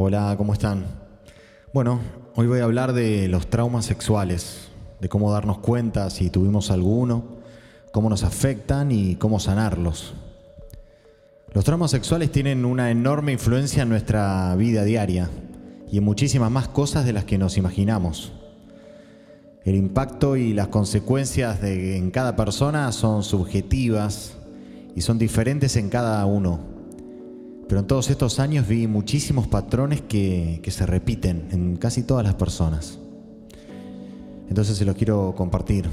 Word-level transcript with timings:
Hola, 0.00 0.32
¿cómo 0.38 0.52
están? 0.52 0.84
Bueno, 1.72 1.98
hoy 2.36 2.46
voy 2.46 2.60
a 2.60 2.64
hablar 2.64 2.92
de 2.92 3.26
los 3.26 3.50
traumas 3.50 3.84
sexuales, 3.84 4.68
de 5.00 5.08
cómo 5.08 5.32
darnos 5.32 5.58
cuenta 5.58 6.08
si 6.10 6.30
tuvimos 6.30 6.70
alguno, 6.70 7.24
cómo 7.92 8.08
nos 8.08 8.22
afectan 8.22 8.92
y 8.92 9.16
cómo 9.16 9.40
sanarlos. 9.40 10.14
Los 11.52 11.64
traumas 11.64 11.90
sexuales 11.90 12.30
tienen 12.30 12.64
una 12.64 12.92
enorme 12.92 13.32
influencia 13.32 13.82
en 13.82 13.88
nuestra 13.88 14.54
vida 14.54 14.84
diaria 14.84 15.30
y 15.90 15.98
en 15.98 16.04
muchísimas 16.04 16.52
más 16.52 16.68
cosas 16.68 17.04
de 17.04 17.12
las 17.12 17.24
que 17.24 17.36
nos 17.36 17.56
imaginamos. 17.56 18.30
El 19.64 19.74
impacto 19.74 20.36
y 20.36 20.52
las 20.52 20.68
consecuencias 20.68 21.60
de, 21.60 21.96
en 21.96 22.12
cada 22.12 22.36
persona 22.36 22.92
son 22.92 23.24
subjetivas 23.24 24.36
y 24.94 25.00
son 25.00 25.18
diferentes 25.18 25.74
en 25.74 25.90
cada 25.90 26.24
uno. 26.24 26.67
Pero 27.68 27.80
en 27.80 27.86
todos 27.86 28.10
estos 28.10 28.40
años 28.40 28.66
vi 28.66 28.86
muchísimos 28.86 29.46
patrones 29.46 30.00
que, 30.00 30.60
que 30.62 30.70
se 30.70 30.86
repiten 30.86 31.48
en 31.52 31.76
casi 31.76 32.02
todas 32.02 32.24
las 32.24 32.34
personas. 32.34 32.98
Entonces 34.48 34.76
se 34.78 34.84
los 34.84 34.96
quiero 34.96 35.34
compartir. 35.36 35.84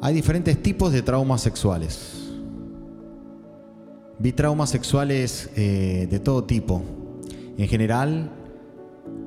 Hay 0.00 0.14
diferentes 0.14 0.62
tipos 0.62 0.92
de 0.92 1.02
traumas 1.02 1.42
sexuales. 1.42 2.30
Vi 4.18 4.32
traumas 4.32 4.70
sexuales 4.70 5.50
eh, 5.56 6.06
de 6.10 6.18
todo 6.18 6.44
tipo. 6.44 6.82
En 7.56 7.68
general, 7.68 8.30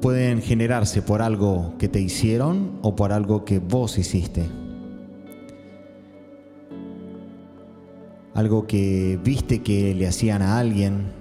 pueden 0.02 0.42
generarse 0.42 1.02
por 1.02 1.22
algo 1.22 1.76
que 1.78 1.88
te 1.88 2.00
hicieron 2.00 2.80
o 2.82 2.96
por 2.96 3.12
algo 3.12 3.46
que 3.46 3.60
vos 3.60 3.98
hiciste. 3.98 4.44
Algo 8.44 8.68
que 8.68 9.18
viste 9.24 9.62
que 9.62 9.96
le 9.96 10.06
hacían 10.06 10.42
a 10.42 10.60
alguien. 10.60 11.14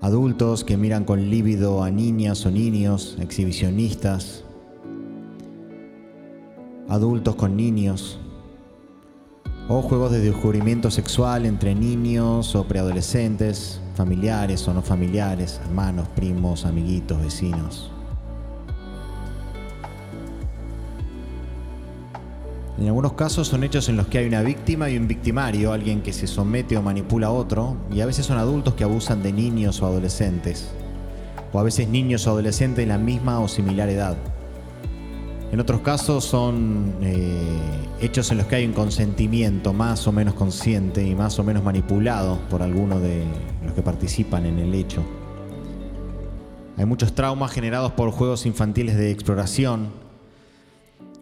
Adultos 0.00 0.62
que 0.62 0.76
miran 0.76 1.04
con 1.04 1.28
lívido 1.28 1.82
a 1.82 1.90
niñas 1.90 2.46
o 2.46 2.52
niños, 2.52 3.16
exhibicionistas. 3.20 4.44
Adultos 6.88 7.34
con 7.34 7.56
niños. 7.56 8.20
O 9.68 9.82
juegos 9.82 10.12
de 10.12 10.20
descubrimiento 10.20 10.88
sexual 10.88 11.46
entre 11.46 11.74
niños 11.74 12.54
o 12.54 12.62
preadolescentes, 12.68 13.80
familiares 13.96 14.68
o 14.68 14.72
no 14.72 14.82
familiares, 14.82 15.60
hermanos, 15.64 16.06
primos, 16.14 16.64
amiguitos, 16.64 17.20
vecinos. 17.20 17.90
En 22.82 22.88
algunos 22.88 23.12
casos 23.12 23.46
son 23.46 23.62
hechos 23.62 23.88
en 23.88 23.96
los 23.96 24.08
que 24.08 24.18
hay 24.18 24.26
una 24.26 24.42
víctima 24.42 24.90
y 24.90 24.96
un 24.96 25.06
victimario, 25.06 25.72
alguien 25.72 26.02
que 26.02 26.12
se 26.12 26.26
somete 26.26 26.76
o 26.76 26.82
manipula 26.82 27.28
a 27.28 27.30
otro, 27.30 27.76
y 27.94 28.00
a 28.00 28.06
veces 28.06 28.26
son 28.26 28.38
adultos 28.38 28.74
que 28.74 28.82
abusan 28.82 29.22
de 29.22 29.32
niños 29.32 29.80
o 29.80 29.86
adolescentes, 29.86 30.68
o 31.52 31.60
a 31.60 31.62
veces 31.62 31.86
niños 31.86 32.26
o 32.26 32.30
adolescentes 32.30 32.78
de 32.78 32.86
la 32.86 32.98
misma 32.98 33.38
o 33.38 33.46
similar 33.46 33.88
edad. 33.88 34.16
En 35.52 35.60
otros 35.60 35.80
casos 35.82 36.24
son 36.24 36.96
eh, 37.02 37.56
hechos 38.00 38.32
en 38.32 38.38
los 38.38 38.48
que 38.48 38.56
hay 38.56 38.66
un 38.66 38.72
consentimiento 38.72 39.72
más 39.72 40.08
o 40.08 40.12
menos 40.12 40.34
consciente 40.34 41.06
y 41.06 41.14
más 41.14 41.38
o 41.38 41.44
menos 41.44 41.62
manipulado 41.62 42.40
por 42.50 42.62
alguno 42.62 42.98
de 42.98 43.22
los 43.64 43.74
que 43.74 43.82
participan 43.82 44.44
en 44.44 44.58
el 44.58 44.74
hecho. 44.74 45.04
Hay 46.76 46.84
muchos 46.84 47.14
traumas 47.14 47.52
generados 47.52 47.92
por 47.92 48.10
juegos 48.10 48.44
infantiles 48.44 48.96
de 48.96 49.12
exploración, 49.12 50.02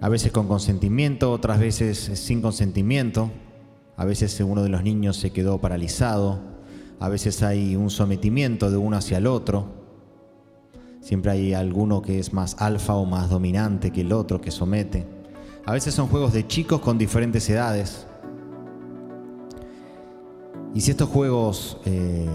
a 0.01 0.09
veces 0.09 0.33
con 0.33 0.49
consentimiento, 0.49 1.31
otras 1.33 1.59
veces 1.59 1.99
sin 1.99 2.41
consentimiento, 2.41 3.31
a 3.97 4.05
veces 4.05 4.41
uno 4.41 4.63
de 4.63 4.69
los 4.69 4.83
niños 4.83 5.17
se 5.17 5.31
quedó 5.31 5.61
paralizado, 5.61 6.41
a 6.99 7.09
veces 7.09 7.43
hay 7.43 7.77
un 7.77 7.91
sometimiento 7.91 8.71
de 8.71 8.77
uno 8.77 8.97
hacia 8.97 9.19
el 9.19 9.27
otro, 9.27 9.81
Siempre 11.01 11.33
hay 11.33 11.55
alguno 11.55 12.03
que 12.03 12.19
es 12.19 12.33
más 12.33 12.57
alfa 12.59 12.95
o 12.95 13.07
más 13.07 13.31
dominante 13.31 13.91
que 13.91 14.03
el 14.03 14.13
otro, 14.13 14.41
que 14.41 14.51
somete. 14.51 15.07
A 15.65 15.73
veces 15.73 15.95
son 15.95 16.09
juegos 16.09 16.33
de 16.33 16.47
chicos 16.47 16.81
con 16.81 16.99
diferentes 16.99 17.49
edades. 17.49 18.07
Y 20.75 20.83
si 20.83 20.91
estos 20.91 21.09
juegos 21.09 21.79
eh, 21.87 22.29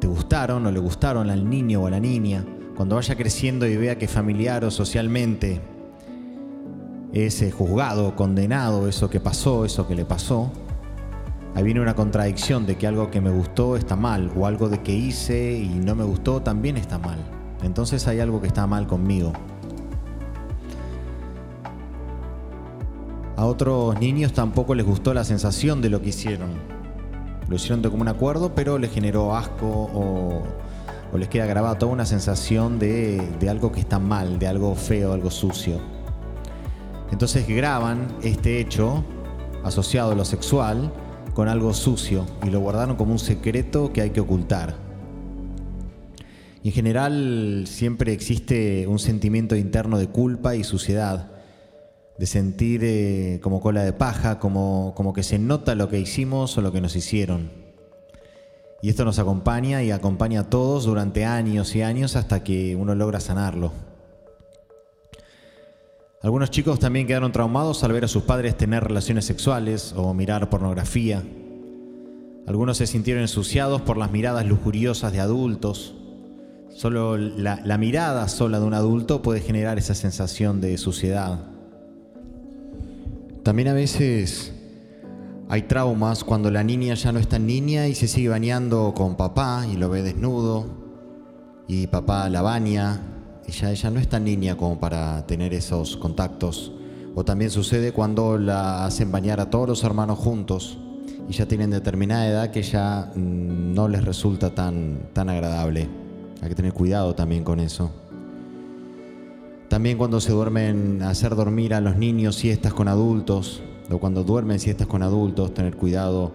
te 0.00 0.06
gustaron 0.06 0.66
o 0.66 0.70
le 0.70 0.78
gustaron 0.78 1.30
al 1.30 1.48
niño 1.48 1.82
o 1.82 1.86
a 1.86 1.90
la 1.90 1.98
niña, 1.98 2.44
cuando 2.76 2.96
vaya 2.96 3.16
creciendo 3.16 3.66
y 3.66 3.76
vea 3.76 3.98
que 3.98 4.06
familiar 4.06 4.64
o 4.64 4.70
socialmente 4.70 5.60
es 7.12 7.40
eh, 7.42 7.50
juzgado, 7.50 8.14
condenado, 8.14 8.88
eso 8.88 9.08
que 9.08 9.20
pasó, 9.20 9.64
eso 9.64 9.86
que 9.86 9.94
le 9.94 10.04
pasó, 10.04 10.50
ahí 11.54 11.62
viene 11.62 11.80
una 11.80 11.94
contradicción 11.94 12.66
de 12.66 12.76
que 12.76 12.86
algo 12.86 13.10
que 13.10 13.20
me 13.20 13.30
gustó 13.30 13.76
está 13.76 13.96
mal 13.96 14.30
o 14.36 14.46
algo 14.46 14.68
de 14.68 14.82
que 14.82 14.92
hice 14.92 15.58
y 15.58 15.68
no 15.68 15.94
me 15.94 16.04
gustó 16.04 16.42
también 16.42 16.76
está 16.76 16.98
mal. 16.98 17.18
Entonces 17.62 18.06
hay 18.06 18.20
algo 18.20 18.40
que 18.40 18.46
está 18.46 18.66
mal 18.66 18.86
conmigo. 18.86 19.32
A 23.36 23.46
otros 23.46 23.98
niños 24.00 24.32
tampoco 24.32 24.74
les 24.74 24.84
gustó 24.84 25.14
la 25.14 25.24
sensación 25.24 25.80
de 25.80 25.90
lo 25.90 26.02
que 26.02 26.08
hicieron. 26.08 26.50
Lo 27.48 27.56
hicieron 27.56 27.82
de 27.82 27.88
común 27.88 28.08
acuerdo, 28.08 28.54
pero 28.54 28.78
les 28.78 28.92
generó 28.92 29.34
asco 29.34 29.66
o, 29.66 30.42
les 31.16 31.28
queda 31.28 31.46
grabada 31.46 31.78
toda 31.78 31.92
una 31.92 32.04
sensación 32.04 32.78
de, 32.78 33.22
de 33.40 33.48
algo 33.48 33.72
que 33.72 33.80
está 33.80 33.98
mal, 33.98 34.38
de 34.38 34.48
algo 34.48 34.74
feo, 34.74 35.12
algo 35.12 35.30
sucio. 35.30 35.97
Entonces 37.10 37.46
graban 37.48 38.08
este 38.22 38.60
hecho 38.60 39.04
asociado 39.64 40.12
a 40.12 40.14
lo 40.14 40.24
sexual 40.24 40.92
con 41.34 41.48
algo 41.48 41.74
sucio 41.74 42.26
y 42.46 42.50
lo 42.50 42.60
guardaron 42.60 42.96
como 42.96 43.12
un 43.12 43.18
secreto 43.18 43.92
que 43.92 44.02
hay 44.02 44.10
que 44.10 44.20
ocultar 44.20 44.88
en 46.68 46.74
general 46.74 47.64
siempre 47.66 48.12
existe 48.12 48.86
un 48.86 48.98
sentimiento 48.98 49.56
interno 49.56 49.96
de 49.96 50.08
culpa 50.08 50.54
y 50.54 50.64
suciedad, 50.64 51.30
de 52.18 52.26
sentir 52.26 52.82
eh, 52.84 53.40
como 53.42 53.62
cola 53.62 53.82
de 53.84 53.94
paja, 53.94 54.38
como, 54.38 54.92
como 54.94 55.14
que 55.14 55.22
se 55.22 55.38
nota 55.38 55.74
lo 55.74 55.88
que 55.88 55.98
hicimos 55.98 56.58
o 56.58 56.60
lo 56.60 56.70
que 56.70 56.82
nos 56.82 56.94
hicieron. 56.94 57.50
Y 58.82 58.90
esto 58.90 59.06
nos 59.06 59.18
acompaña 59.18 59.82
y 59.82 59.90
acompaña 59.90 60.40
a 60.40 60.50
todos 60.50 60.84
durante 60.84 61.24
años 61.24 61.74
y 61.74 61.80
años 61.80 62.16
hasta 62.16 62.44
que 62.44 62.76
uno 62.76 62.94
logra 62.94 63.18
sanarlo. 63.18 63.72
Algunos 66.22 66.50
chicos 66.50 66.78
también 66.78 67.06
quedaron 67.06 67.32
traumados 67.32 67.84
al 67.84 67.92
ver 67.92 68.04
a 68.04 68.08
sus 68.08 68.24
padres 68.24 68.56
tener 68.56 68.84
relaciones 68.84 69.24
sexuales 69.24 69.94
o 69.96 70.12
mirar 70.14 70.50
pornografía. 70.50 71.22
Algunos 72.46 72.78
se 72.78 72.86
sintieron 72.86 73.22
ensuciados 73.22 73.82
por 73.82 73.96
las 73.96 74.10
miradas 74.10 74.46
lujuriosas 74.46 75.12
de 75.12 75.20
adultos 75.20 75.94
Solo 76.78 77.16
la, 77.16 77.76
mirada 77.76 78.28
sola 78.28 78.60
de 78.60 78.64
un 78.64 78.72
adulto 78.72 79.20
puede 79.20 79.40
generar 79.40 79.78
esa 79.78 79.96
sensación 79.96 80.60
de 80.60 80.78
suciedad. 80.78 81.40
También 83.42 83.66
a 83.66 83.72
veces 83.72 84.52
hay 85.48 85.62
traumas 85.62 86.22
cuando 86.22 86.52
la 86.52 86.62
niña 86.62 86.94
ya 86.94 87.10
no 87.10 87.18
es 87.18 87.26
tan 87.26 87.48
niña 87.48 87.88
y 87.88 87.96
se 87.96 88.06
sigue 88.06 88.28
bañando 88.28 88.94
con 88.94 89.16
papá 89.16 89.66
y 89.68 89.76
lo 89.76 89.88
ve 89.88 90.02
desnudo 90.02 90.66
y 91.66 91.88
papá 91.88 92.28
la 92.28 92.42
baña 92.42 93.00
ya 93.52 93.70
ella 93.70 93.90
no 93.90 94.00
es 94.00 94.08
tan 94.08 94.24
niña 94.24 94.56
como 94.56 94.78
para 94.78 95.26
tener 95.26 95.54
esos 95.54 95.96
contactos. 95.96 96.72
O 97.14 97.24
también 97.24 97.50
sucede 97.50 97.92
cuando 97.92 98.38
la 98.38 98.84
hacen 98.84 99.10
bañar 99.10 99.40
a 99.40 99.50
todos 99.50 99.68
los 99.68 99.84
hermanos 99.84 100.18
juntos 100.18 100.78
y 101.28 101.32
ya 101.32 101.46
tienen 101.46 101.70
determinada 101.70 102.26
edad 102.28 102.50
que 102.50 102.62
ya 102.62 103.10
mm, 103.14 103.74
no 103.74 103.88
les 103.88 104.04
resulta 104.04 104.54
tan, 104.54 105.08
tan 105.12 105.28
agradable. 105.28 105.88
Hay 106.40 106.48
que 106.48 106.54
tener 106.54 106.72
cuidado 106.72 107.14
también 107.14 107.44
con 107.44 107.60
eso. 107.60 107.90
También 109.68 109.98
cuando 109.98 110.20
se 110.20 110.32
duermen, 110.32 111.02
hacer 111.02 111.34
dormir 111.34 111.74
a 111.74 111.80
los 111.80 111.96
niños 111.96 112.36
siestas 112.36 112.72
con 112.72 112.88
adultos, 112.88 113.62
o 113.90 113.98
cuando 113.98 114.24
duermen 114.24 114.58
siestas 114.58 114.86
con 114.86 115.02
adultos, 115.02 115.52
tener 115.52 115.76
cuidado 115.76 116.32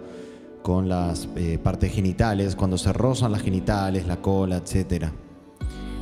con 0.61 0.87
las 0.87 1.27
eh, 1.35 1.57
partes 1.61 1.91
genitales, 1.91 2.55
cuando 2.55 2.77
se 2.77 2.93
rozan 2.93 3.31
las 3.31 3.41
genitales, 3.41 4.05
la 4.05 4.17
cola, 4.17 4.57
etc. 4.57 5.05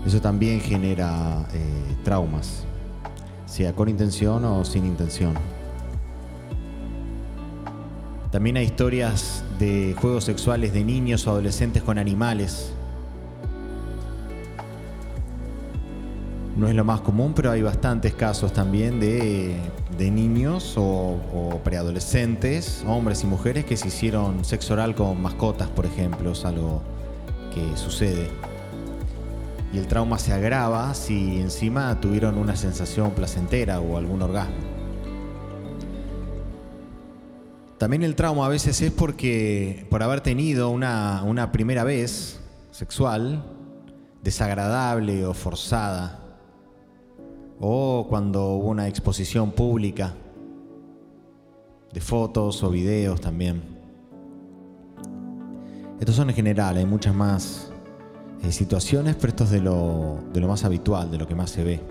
Eso 0.05 0.19
también 0.19 0.59
genera 0.59 1.47
eh, 1.53 1.95
traumas, 2.03 2.63
sea 3.45 3.73
con 3.73 3.89
intención 3.89 4.43
o 4.45 4.65
sin 4.65 4.85
intención. 4.85 5.33
También 8.31 8.57
hay 8.57 8.65
historias 8.65 9.43
de 9.59 9.95
juegos 9.99 10.23
sexuales 10.23 10.73
de 10.73 10.83
niños 10.83 11.27
o 11.27 11.31
adolescentes 11.31 11.83
con 11.83 11.97
animales, 11.97 12.73
no 16.55 16.67
es 16.67 16.75
lo 16.75 16.83
más 16.83 17.01
común, 17.01 17.33
pero 17.33 17.51
hay 17.51 17.61
bastantes 17.61 18.13
casos 18.13 18.53
también 18.53 18.99
de, 18.99 19.57
niños 19.97 20.75
o, 20.77 21.59
preadolescentes, 21.63 22.83
hombres 22.87 23.23
y 23.23 23.27
mujeres, 23.27 23.65
que 23.65 23.77
se 23.77 23.87
hicieron 23.87 24.43
sexo 24.43 24.73
oral 24.73 24.95
con 24.95 25.21
mascotas, 25.21 25.69
por 25.69 25.85
ejemplo, 25.85 26.31
es 26.31 26.45
algo 26.45 26.81
que 27.53 27.77
sucede. 27.77 28.50
Y 29.73 29.77
el 29.77 29.87
trauma 29.87 30.17
se 30.19 30.33
agrava 30.33 30.93
si 30.93 31.39
encima 31.39 31.99
tuvieron 32.01 32.37
una 32.37 32.55
sensación 32.55 33.11
placentera 33.11 33.79
o 33.79 33.97
algún 33.97 34.21
orgasmo. 34.21 34.71
también 37.81 38.03
el 38.03 38.15
trauma 38.15 38.45
a 38.45 38.49
veces 38.49 38.79
es 38.83 38.91
porque 38.91 39.87
por 39.89 40.03
haber 40.03 40.21
tenido 40.21 40.69
una, 40.69 41.23
una 41.25 41.51
primera 41.51 41.83
vez 41.83 42.39
sexual 42.69 43.43
desagradable 44.21 45.25
o 45.25 45.33
forzada, 45.33 46.19
o 47.59 48.05
cuando 48.07 48.49
hubo 48.49 48.69
una 48.69 48.87
exposición 48.87 49.51
pública 49.51 50.13
de 51.91 51.99
fotos 52.01 52.61
o 52.61 52.69
videos 52.69 53.19
también. 53.19 53.63
Estos 55.99 56.15
son 56.15 56.29
en 56.29 56.35
general, 56.35 56.77
hay 56.77 56.85
muchas 56.85 57.15
más 57.15 57.70
eh, 58.43 58.51
situaciones, 58.51 59.15
pero 59.15 59.29
esto 59.29 59.43
es 59.43 59.51
de 59.51 59.61
lo, 59.61 60.19
de 60.33 60.39
lo 60.39 60.47
más 60.47 60.65
habitual, 60.65 61.11
de 61.11 61.17
lo 61.17 61.27
que 61.27 61.35
más 61.35 61.51
se 61.51 61.63
ve. 61.63 61.81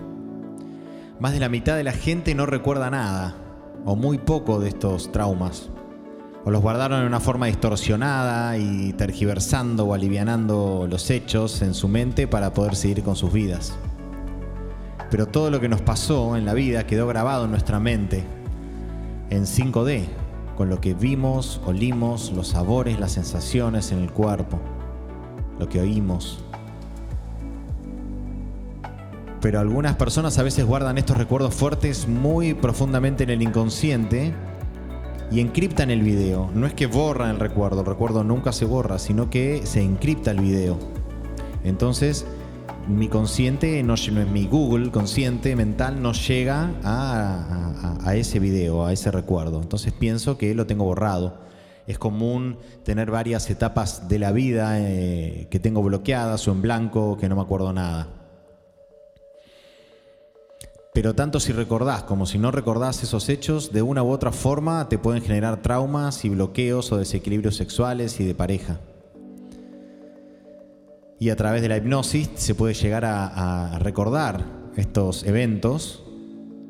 Más 1.19 1.33
de 1.33 1.39
la 1.39 1.49
mitad 1.49 1.75
de 1.75 1.83
la 1.83 1.91
gente 1.91 2.35
no 2.35 2.45
recuerda 2.45 2.89
nada, 2.89 3.35
o 3.85 3.95
muy 3.95 4.17
poco 4.17 4.59
de 4.59 4.69
estos 4.69 5.11
traumas, 5.11 5.69
o 6.43 6.51
los 6.51 6.61
guardaron 6.61 7.01
en 7.01 7.07
una 7.07 7.19
forma 7.19 7.45
distorsionada 7.45 8.57
y 8.57 8.93
tergiversando 8.93 9.85
o 9.85 9.93
alivianando 9.93 10.87
los 10.89 11.09
hechos 11.09 11.61
en 11.61 11.73
su 11.73 11.87
mente 11.87 12.27
para 12.27 12.53
poder 12.53 12.75
seguir 12.75 13.03
con 13.03 13.15
sus 13.15 13.31
vidas. 13.31 13.73
Pero 15.11 15.27
todo 15.27 15.51
lo 15.51 15.59
que 15.59 15.69
nos 15.69 15.81
pasó 15.81 16.35
en 16.37 16.45
la 16.45 16.53
vida 16.53 16.87
quedó 16.87 17.05
grabado 17.07 17.45
en 17.45 17.51
nuestra 17.51 17.79
mente 17.79 18.23
en 19.29 19.45
5D, 19.45 20.07
con 20.57 20.69
lo 20.69 20.81
que 20.81 20.93
vimos, 20.93 21.61
olimos, 21.65 22.31
los 22.33 22.49
sabores, 22.49 22.99
las 22.99 23.13
sensaciones 23.13 23.91
en 23.91 23.99
el 23.99 24.11
cuerpo, 24.11 24.59
lo 25.61 25.69
que 25.69 25.79
oímos. 25.79 26.39
Pero 29.41 29.59
algunas 29.59 29.95
personas 29.95 30.39
a 30.39 30.43
veces 30.43 30.65
guardan 30.65 30.97
estos 30.97 31.17
recuerdos 31.17 31.53
fuertes 31.53 32.07
muy 32.07 32.55
profundamente 32.55 33.23
en 33.23 33.29
el 33.29 33.43
inconsciente 33.43 34.33
y 35.31 35.39
encriptan 35.39 35.91
el 35.91 36.01
video. 36.01 36.49
No 36.55 36.65
es 36.65 36.73
que 36.73 36.87
borran 36.87 37.29
el 37.29 37.39
recuerdo, 37.39 37.81
el 37.81 37.85
recuerdo 37.85 38.23
nunca 38.23 38.51
se 38.51 38.65
borra, 38.65 38.97
sino 38.97 39.29
que 39.29 39.61
se 39.65 39.81
encripta 39.83 40.31
el 40.31 40.41
video. 40.41 40.79
Entonces, 41.63 42.25
mi 42.87 43.07
consciente, 43.07 43.83
no, 43.83 43.93
es 43.93 44.11
mi 44.11 44.47
Google 44.47 44.89
consciente 44.89 45.55
mental, 45.55 46.01
no 46.01 46.13
llega 46.13 46.71
a, 46.83 48.15
ese 48.15 48.39
video, 48.39 48.85
a 48.85 48.93
ese 48.93 49.11
recuerdo. 49.11 49.61
Entonces 49.61 49.93
pienso 49.93 50.39
que 50.39 50.55
lo 50.55 50.65
tengo 50.65 50.85
borrado. 50.85 51.39
Es 51.87 51.97
común 51.97 52.57
tener 52.83 53.11
varias 53.11 53.49
etapas 53.49 54.07
de 54.07 54.19
la 54.19 54.31
vida 54.31 54.79
eh, 54.79 55.47
que 55.49 55.59
tengo 55.59 55.81
bloqueadas 55.83 56.47
o 56.47 56.51
en 56.51 56.61
blanco, 56.61 57.17
que 57.17 57.29
no 57.29 57.35
me 57.35 57.41
acuerdo 57.41 57.73
nada. 57.73 58.07
Pero 60.93 61.15
tanto 61.15 61.39
si 61.39 61.53
recordás 61.53 62.03
como 62.03 62.25
si 62.25 62.37
no 62.37 62.51
recordás 62.51 63.01
esos 63.03 63.29
hechos, 63.29 63.71
de 63.71 63.81
una 63.81 64.03
u 64.03 64.09
otra 64.09 64.31
forma 64.31 64.89
te 64.89 64.97
pueden 64.97 65.23
generar 65.23 65.61
traumas 65.61 66.25
y 66.25 66.29
bloqueos 66.29 66.91
o 66.91 66.97
desequilibrios 66.97 67.55
sexuales 67.55 68.19
y 68.19 68.25
de 68.25 68.35
pareja 68.35 68.79
y 71.21 71.29
a 71.29 71.35
través 71.35 71.61
de 71.61 71.69
la 71.69 71.77
hipnosis 71.77 72.31
se 72.33 72.55
puede 72.55 72.73
llegar 72.73 73.05
a, 73.05 73.77
recordar 73.77 74.43
estos 74.75 75.23
eventos 75.23 76.03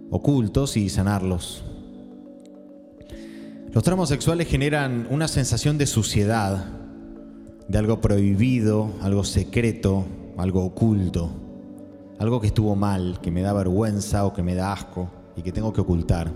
ocultos 0.10 0.76
y 0.76 0.90
sanarlos. 0.90 1.64
Los 3.74 3.86
traumas 3.86 4.10
sexuales 4.10 4.50
generan 4.50 5.08
una 5.10 5.30
sensación 5.30 5.78
de 5.78 5.88
suciedad, 5.88 6.66
de 7.70 7.78
algo 7.78 8.02
prohibido, 8.02 8.92
algo 9.02 9.24
secreto, 9.24 10.06
algo 10.38 10.66
oculto, 10.66 11.30
algo 12.20 12.42
que 12.42 12.48
estuvo 12.48 12.76
mal, 12.76 13.20
que 13.22 13.32
me 13.32 13.42
da 13.42 13.54
vergüenza 13.54 14.26
o 14.26 14.34
que 14.34 14.44
me 14.44 14.56
da 14.56 14.74
asco 14.74 15.10
y 15.38 15.42
que 15.42 15.54
tengo 15.54 15.72
que 15.72 15.80
ocultar. 15.80 16.34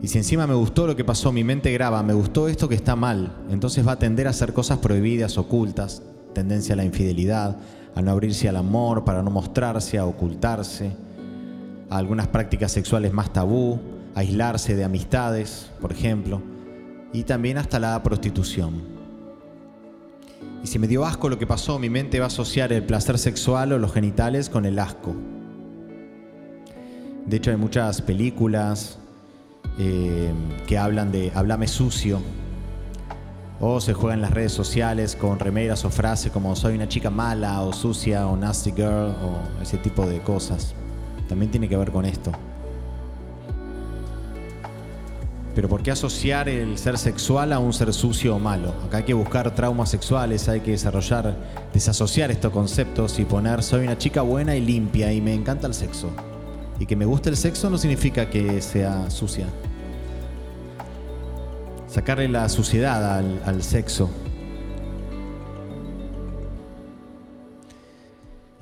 Y 0.00 0.08
si 0.08 0.16
encima 0.16 0.46
me 0.46 0.54
gustó 0.54 0.86
lo 0.86 0.96
que 0.96 1.04
pasó, 1.04 1.32
mi 1.32 1.44
mente 1.44 1.70
graba, 1.70 2.02
me 2.02 2.14
gustó 2.14 2.48
esto 2.48 2.66
que 2.66 2.74
está 2.74 2.96
mal, 2.96 3.44
entonces 3.50 3.86
va 3.86 3.92
a 3.92 3.98
tender 3.98 4.28
a 4.28 4.30
hacer 4.30 4.54
cosas 4.54 4.78
prohibidas, 4.78 5.36
ocultas, 5.36 6.02
tendencia 6.32 6.72
a 6.72 6.76
la 6.76 6.84
infidelidad, 6.86 7.58
a 7.94 8.00
no 8.00 8.10
abrirse 8.10 8.48
al 8.48 8.56
amor, 8.56 9.04
para 9.04 9.22
no 9.22 9.30
mostrarse, 9.30 9.98
a 9.98 10.06
ocultarse, 10.06 10.92
a 11.90 11.98
algunas 11.98 12.28
prácticas 12.28 12.72
sexuales 12.72 13.12
más 13.12 13.34
tabú, 13.34 13.78
aislarse 14.14 14.76
de 14.76 14.84
amistades, 14.84 15.70
por 15.80 15.92
ejemplo, 15.92 16.42
y 17.12 17.24
también 17.24 17.58
hasta 17.58 17.78
la 17.78 18.02
prostitución. 18.02 18.82
Y 20.62 20.66
si 20.66 20.78
me 20.78 20.86
dio 20.86 21.04
asco 21.04 21.28
lo 21.28 21.38
que 21.38 21.46
pasó, 21.46 21.78
mi 21.78 21.90
mente 21.90 22.18
va 22.18 22.26
a 22.26 22.28
asociar 22.28 22.72
el 22.72 22.84
placer 22.84 23.18
sexual 23.18 23.72
o 23.72 23.78
los 23.78 23.92
genitales 23.92 24.48
con 24.48 24.64
el 24.64 24.78
asco. 24.78 25.14
De 27.26 27.36
hecho, 27.36 27.50
hay 27.50 27.56
muchas 27.56 28.02
películas 28.02 28.98
eh, 29.78 30.32
que 30.66 30.78
hablan 30.78 31.12
de 31.12 31.32
Háblame 31.34 31.66
sucio, 31.66 32.20
o 33.64 33.80
se 33.80 33.94
juega 33.94 34.14
en 34.14 34.22
las 34.22 34.32
redes 34.32 34.50
sociales 34.52 35.14
con 35.14 35.38
remeras 35.38 35.84
o 35.84 35.90
frases 35.90 36.32
como 36.32 36.56
soy 36.56 36.74
una 36.74 36.88
chica 36.88 37.10
mala 37.10 37.62
o 37.62 37.72
sucia 37.72 38.26
o 38.26 38.36
nasty 38.36 38.72
girl 38.72 39.14
o 39.22 39.62
ese 39.62 39.78
tipo 39.78 40.04
de 40.04 40.20
cosas. 40.20 40.74
También 41.28 41.52
tiene 41.52 41.68
que 41.68 41.76
ver 41.76 41.92
con 41.92 42.04
esto. 42.04 42.32
Pero 45.54 45.68
¿por 45.68 45.82
qué 45.82 45.90
asociar 45.90 46.48
el 46.48 46.78
ser 46.78 46.96
sexual 46.96 47.52
a 47.52 47.58
un 47.58 47.72
ser 47.72 47.92
sucio 47.92 48.36
o 48.36 48.38
malo? 48.38 48.74
Acá 48.86 48.98
hay 48.98 49.02
que 49.04 49.14
buscar 49.14 49.54
traumas 49.54 49.90
sexuales, 49.90 50.48
hay 50.48 50.60
que 50.60 50.70
desarrollar, 50.70 51.36
desasociar 51.74 52.30
estos 52.30 52.52
conceptos 52.52 53.18
y 53.18 53.24
poner 53.24 53.62
soy 53.62 53.84
una 53.84 53.98
chica 53.98 54.22
buena 54.22 54.56
y 54.56 54.60
limpia 54.60 55.12
y 55.12 55.20
me 55.20 55.34
encanta 55.34 55.66
el 55.66 55.74
sexo. 55.74 56.10
Y 56.78 56.86
que 56.86 56.96
me 56.96 57.04
guste 57.04 57.28
el 57.28 57.36
sexo 57.36 57.68
no 57.68 57.78
significa 57.78 58.30
que 58.30 58.62
sea 58.62 59.10
sucia 59.10 59.46
sacarle 61.92 62.26
la 62.26 62.48
suciedad 62.48 63.18
al, 63.18 63.62
sexo. 63.62 64.10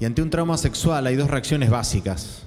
Y 0.00 0.04
ante 0.04 0.20
un 0.20 0.30
trauma 0.30 0.56
sexual 0.56 1.06
hay 1.06 1.14
dos 1.14 1.30
reacciones 1.30 1.70
básicas. 1.70 2.42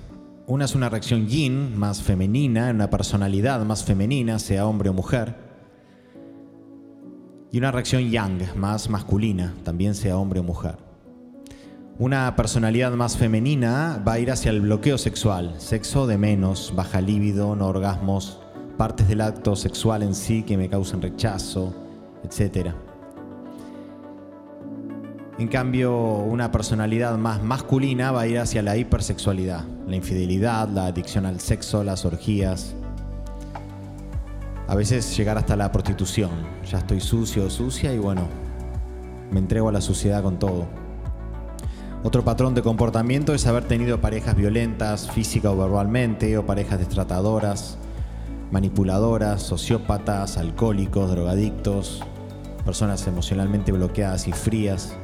Una 0.46 0.66
es 0.66 0.76
una 0.76 0.90
reacción 0.90 1.28
yin, 1.28 1.78
más 1.78 2.02
femenina, 2.02 2.70
una 2.70 2.90
personalidad 2.90 3.64
más 3.64 3.86
femenina, 3.86 4.40
sea 4.40 4.68
hombre 4.68 4.90
o 4.90 4.94
mujer. 4.94 5.36
Y 7.50 7.60
una 7.60 7.72
reacción 7.72 8.12
yang, 8.12 8.42
más 8.58 8.90
masculina, 8.90 9.54
también 9.64 9.96
sea 9.96 10.18
hombre 10.18 10.42
o 10.42 10.44
mujer. 10.44 10.76
Una 11.98 12.36
personalidad 12.36 12.92
más 12.92 13.16
femenina 13.16 14.04
va 14.06 14.14
a 14.14 14.20
ir 14.20 14.32
hacia 14.32 14.52
el 14.52 14.60
bloqueo 14.60 14.98
sexual, 14.98 15.56
sexo 15.60 16.08
de 16.08 16.18
menos, 16.18 16.74
baja 16.76 17.00
líbido, 17.00 17.56
no 17.56 17.68
orgasmos, 17.68 18.42
partes 18.78 19.08
del 19.08 19.22
acto 19.22 19.56
sexual 19.56 20.04
en 20.04 20.14
sí 20.14 20.44
que 20.44 20.58
me 20.58 20.68
causan 20.68 21.02
rechazo, 21.02 21.74
etc. 22.26 22.74
En 25.40 25.48
cambio, 25.48 25.98
una 25.98 26.52
personalidad 26.52 27.18
más 27.18 27.42
masculina 27.42 28.12
va 28.12 28.22
a 28.22 28.28
ir 28.28 28.38
hacia 28.38 28.62
la 28.62 28.78
hipersexualidad, 28.78 29.64
la 29.88 29.96
infidelidad, 29.96 30.70
la 30.70 30.86
adicción 30.86 31.26
al 31.26 31.40
sexo, 31.40 31.84
las 31.84 32.06
orgías. 32.06 32.76
A 34.68 34.76
veces 34.76 35.18
llegar 35.18 35.40
hasta 35.40 35.56
la 35.56 35.72
prostitución. 35.72 36.30
Ya 36.70 36.78
estoy 36.78 37.00
sucio 37.00 37.46
o 37.46 37.50
sucia 37.50 37.92
y 37.94 37.98
bueno, 37.98 38.28
me 39.32 39.40
entrego 39.40 39.70
a 39.70 39.72
la 39.72 39.82
suciedad 39.82 40.22
con 40.22 40.38
todo. 40.38 40.68
Otro 42.04 42.24
patrón 42.24 42.54
de 42.54 42.62
comportamiento 42.62 43.34
es 43.34 43.48
haber 43.48 43.64
tenido 43.64 44.00
parejas 44.02 44.36
violentas, 44.36 45.10
física 45.10 45.50
o 45.50 45.58
verbalmente, 45.58 46.38
o 46.38 46.46
parejas 46.46 46.78
destratadoras, 46.78 47.80
manipuladoras, 48.52 49.42
sociópatas, 49.42 50.38
alcohólicos, 50.38 51.10
drogadictos, 51.10 52.04
personas 52.66 53.08
emocionalmente 53.08 53.72
bloqueadas 53.72 54.28
y 54.28 54.32
frías, 54.32 54.96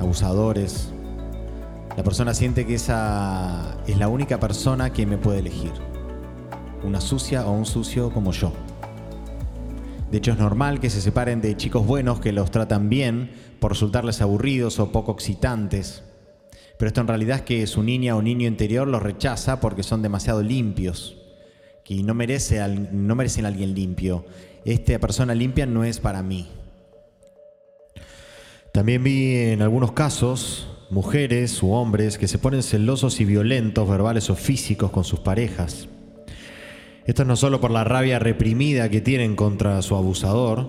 abusadores. 0.00 0.90
La 1.96 2.02
persona 2.02 2.34
siente 2.34 2.66
que 2.66 2.74
esa 2.74 3.76
es 3.86 3.98
la 3.98 4.08
única 4.08 4.40
persona 4.40 4.92
que 4.92 5.06
me 5.06 5.18
puede 5.18 5.40
elegir, 5.40 5.72
una 6.82 7.00
sucia 7.00 7.46
o 7.46 7.52
un 7.52 7.66
sucio 7.66 8.10
como 8.10 8.32
yo. 8.32 8.52
De 10.10 10.18
hecho 10.18 10.32
es 10.32 10.38
normal 10.38 10.80
que 10.80 10.90
se 10.90 11.00
separen 11.00 11.40
de 11.40 11.56
chicos 11.56 11.86
buenos 11.86 12.20
que 12.20 12.32
los 12.32 12.50
tratan 12.50 12.88
bien 12.88 13.30
por 13.60 13.72
resultarles 13.72 14.20
aburridos 14.20 14.80
o 14.80 14.90
poco 14.90 15.12
excitantes. 15.12 16.02
Pero 16.78 16.88
esto 16.88 17.00
en 17.00 17.08
realidad 17.08 17.36
es 17.38 17.42
que 17.42 17.66
su 17.66 17.82
niña 17.82 18.16
o 18.16 18.22
niño 18.22 18.48
interior 18.48 18.88
los 18.88 19.02
rechaza 19.02 19.60
porque 19.60 19.82
son 19.82 20.02
demasiado 20.02 20.42
limpios 20.42 21.16
y 21.90 22.04
no, 22.04 22.14
merece 22.14 22.64
no 22.92 23.16
merecen 23.16 23.46
a 23.46 23.48
alguien 23.48 23.74
limpio. 23.74 24.24
Esta 24.64 24.96
persona 25.00 25.34
limpia 25.34 25.66
no 25.66 25.82
es 25.82 25.98
para 25.98 26.22
mí. 26.22 26.48
También 28.72 29.02
vi 29.02 29.34
en 29.36 29.62
algunos 29.62 29.92
casos 29.92 30.68
mujeres 30.90 31.62
u 31.62 31.72
hombres 31.72 32.18
que 32.18 32.28
se 32.28 32.38
ponen 32.38 32.62
celosos 32.62 33.20
y 33.20 33.24
violentos, 33.24 33.88
verbales 33.88 34.30
o 34.30 34.36
físicos 34.36 34.90
con 34.90 35.04
sus 35.04 35.20
parejas. 35.20 35.88
Esto 37.04 37.24
no 37.24 37.34
solo 37.34 37.60
por 37.60 37.70
la 37.70 37.82
rabia 37.82 38.18
reprimida 38.18 38.88
que 38.88 39.00
tienen 39.00 39.34
contra 39.34 39.82
su 39.82 39.96
abusador 39.96 40.68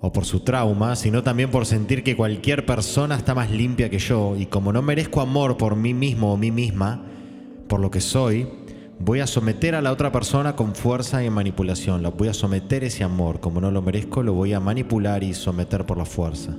o 0.00 0.12
por 0.12 0.24
su 0.24 0.40
trauma, 0.40 0.96
sino 0.96 1.22
también 1.22 1.50
por 1.50 1.66
sentir 1.66 2.02
que 2.02 2.16
cualquier 2.16 2.64
persona 2.64 3.16
está 3.16 3.34
más 3.34 3.50
limpia 3.50 3.90
que 3.90 3.98
yo 3.98 4.36
y 4.36 4.46
como 4.46 4.72
no 4.72 4.80
merezco 4.80 5.20
amor 5.20 5.56
por 5.56 5.76
mí 5.76 5.92
mismo 5.92 6.32
o 6.32 6.36
mí 6.36 6.50
misma, 6.50 7.04
por 7.68 7.80
lo 7.80 7.90
que 7.90 8.00
soy, 8.00 8.48
Voy 8.98 9.20
a 9.20 9.26
someter 9.26 9.74
a 9.74 9.82
la 9.82 9.92
otra 9.92 10.12
persona 10.12 10.56
con 10.56 10.74
fuerza 10.74 11.24
y 11.24 11.30
manipulación. 11.30 12.02
La 12.02 12.10
voy 12.10 12.28
a 12.28 12.34
someter 12.34 12.84
ese 12.84 13.04
amor. 13.04 13.40
Como 13.40 13.60
no 13.60 13.70
lo 13.70 13.82
merezco, 13.82 14.22
lo 14.22 14.34
voy 14.34 14.52
a 14.52 14.60
manipular 14.60 15.22
y 15.22 15.34
someter 15.34 15.84
por 15.84 15.98
la 15.98 16.04
fuerza. 16.04 16.56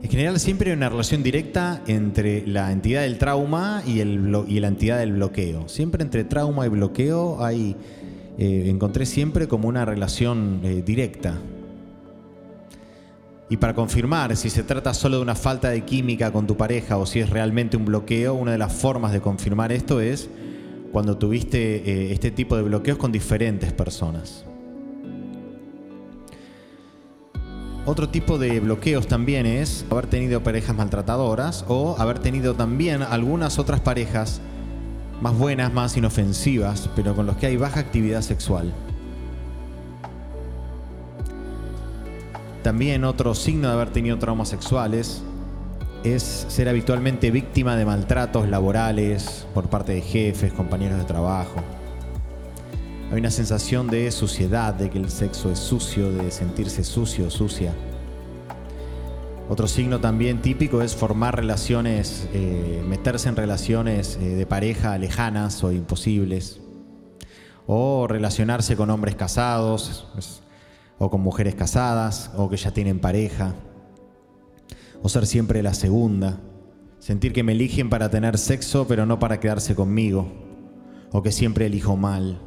En 0.00 0.08
general 0.08 0.38
siempre 0.38 0.70
hay 0.70 0.76
una 0.76 0.88
relación 0.88 1.24
directa 1.24 1.82
entre 1.86 2.46
la 2.46 2.70
entidad 2.70 3.02
del 3.02 3.18
trauma 3.18 3.82
y, 3.84 4.02
la 4.04 4.68
entidad 4.68 4.98
del 4.98 5.14
bloqueo. 5.14 5.68
Siempre 5.68 6.04
entre 6.04 6.24
trauma 6.24 6.64
y 6.66 6.68
bloqueo 6.68 7.44
hay, 7.44 7.74
eh, 8.38 8.64
encontré 8.68 9.04
siempre 9.06 9.48
como 9.48 9.68
una 9.68 9.84
relación 9.84 10.60
eh, 10.62 10.82
directa. 10.86 11.34
Y 13.50 13.56
para 13.56 13.74
confirmar 13.74 14.36
si 14.36 14.50
se 14.50 14.62
trata 14.62 14.92
solo 14.92 15.16
de 15.16 15.22
una 15.22 15.34
falta 15.34 15.70
de 15.70 15.82
química 15.82 16.32
con 16.32 16.46
tu 16.46 16.56
pareja 16.56 16.98
o 16.98 17.06
si 17.06 17.20
es 17.20 17.30
realmente 17.30 17.76
un 17.76 17.86
bloqueo, 17.86 18.34
una 18.34 18.52
de 18.52 18.58
las 18.58 18.72
formas 18.72 19.12
de 19.12 19.20
confirmar 19.20 19.72
esto 19.72 20.00
es 20.00 20.28
cuando 20.92 21.16
tuviste 21.16 21.76
eh, 21.76 22.12
este 22.12 22.30
tipo 22.30 22.56
de 22.56 22.62
bloqueos 22.62 22.98
con 22.98 23.10
diferentes 23.10 23.72
personas. 23.72 24.44
Otro 27.86 28.10
tipo 28.10 28.36
de 28.36 28.60
bloqueos 28.60 29.06
también 29.06 29.46
es 29.46 29.86
haber 29.88 30.08
tenido 30.08 30.42
parejas 30.42 30.76
maltratadoras 30.76 31.64
o 31.68 31.96
haber 31.98 32.18
tenido 32.18 32.54
también 32.54 33.02
algunas 33.02 33.58
otras 33.58 33.80
parejas 33.80 34.42
más 35.22 35.36
buenas, 35.36 35.72
más 35.72 35.96
inofensivas, 35.96 36.90
pero 36.94 37.16
con 37.16 37.24
los 37.24 37.38
que 37.38 37.46
hay 37.46 37.56
baja 37.56 37.80
actividad 37.80 38.20
sexual. 38.20 38.74
También 42.68 43.04
otro 43.04 43.34
signo 43.34 43.68
de 43.68 43.72
haber 43.72 43.88
tenido 43.94 44.18
traumas 44.18 44.50
sexuales 44.50 45.22
es 46.04 46.44
ser 46.48 46.68
habitualmente 46.68 47.30
víctima 47.30 47.76
de 47.76 47.86
maltratos 47.86 48.46
laborales 48.46 49.46
por 49.54 49.70
parte 49.70 49.92
de 49.92 50.02
jefes, 50.02 50.52
compañeros 50.52 50.98
de 50.98 51.04
trabajo. 51.06 51.62
Hay 53.10 53.20
una 53.20 53.30
sensación 53.30 53.86
de 53.86 54.10
suciedad, 54.10 54.74
de 54.74 54.90
que 54.90 54.98
el 54.98 55.08
sexo 55.08 55.50
es 55.50 55.58
sucio, 55.58 56.12
de 56.12 56.30
sentirse 56.30 56.84
sucio 56.84 57.28
o 57.28 57.30
sucia. 57.30 57.72
Otro 59.48 59.66
signo 59.66 59.98
también 59.98 60.42
típico 60.42 60.82
es 60.82 60.94
formar 60.94 61.36
relaciones, 61.36 62.28
eh, 62.34 62.84
meterse 62.86 63.30
en 63.30 63.36
relaciones 63.36 64.18
eh, 64.20 64.34
de 64.34 64.44
pareja 64.44 64.98
lejanas 64.98 65.64
o 65.64 65.72
imposibles. 65.72 66.60
O 67.66 68.06
relacionarse 68.06 68.76
con 68.76 68.90
hombres 68.90 69.14
casados 69.14 70.06
o 70.98 71.10
con 71.10 71.20
mujeres 71.20 71.54
casadas 71.54 72.30
o 72.36 72.48
que 72.48 72.56
ya 72.56 72.72
tienen 72.72 73.00
pareja. 73.00 73.54
O 75.02 75.08
ser 75.08 75.26
siempre 75.26 75.62
la 75.62 75.74
segunda. 75.74 76.40
Sentir 76.98 77.32
que 77.32 77.44
me 77.44 77.52
eligen 77.52 77.88
para 77.90 78.10
tener 78.10 78.38
sexo 78.38 78.86
pero 78.86 79.06
no 79.06 79.18
para 79.18 79.40
quedarse 79.40 79.74
conmigo. 79.74 80.26
O 81.12 81.22
que 81.22 81.32
siempre 81.32 81.66
elijo 81.66 81.96
mal 81.96 82.40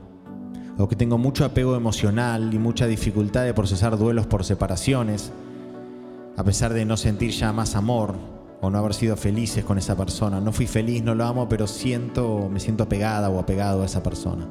o 0.77 0.87
que 0.87 0.95
tengo 0.95 1.17
mucho 1.17 1.45
apego 1.45 1.75
emocional 1.75 2.53
y 2.53 2.59
mucha 2.59 2.87
dificultad 2.87 3.43
de 3.43 3.53
procesar 3.53 3.97
duelos 3.97 4.27
por 4.27 4.43
separaciones, 4.43 5.31
a 6.37 6.43
pesar 6.43 6.73
de 6.73 6.85
no 6.85 6.97
sentir 6.97 7.31
ya 7.31 7.53
más 7.53 7.75
amor 7.75 8.15
o 8.61 8.69
no 8.69 8.77
haber 8.77 8.93
sido 8.93 9.15
felices 9.15 9.63
con 9.63 9.77
esa 9.77 9.95
persona. 9.95 10.39
No 10.39 10.51
fui 10.51 10.67
feliz, 10.67 11.03
no 11.03 11.15
lo 11.15 11.25
amo, 11.25 11.49
pero 11.49 11.67
siento, 11.67 12.49
me 12.49 12.59
siento 12.59 12.83
apegada 12.83 13.29
o 13.29 13.39
apegado 13.39 13.83
a 13.83 13.85
esa 13.85 14.03
persona. 14.03 14.47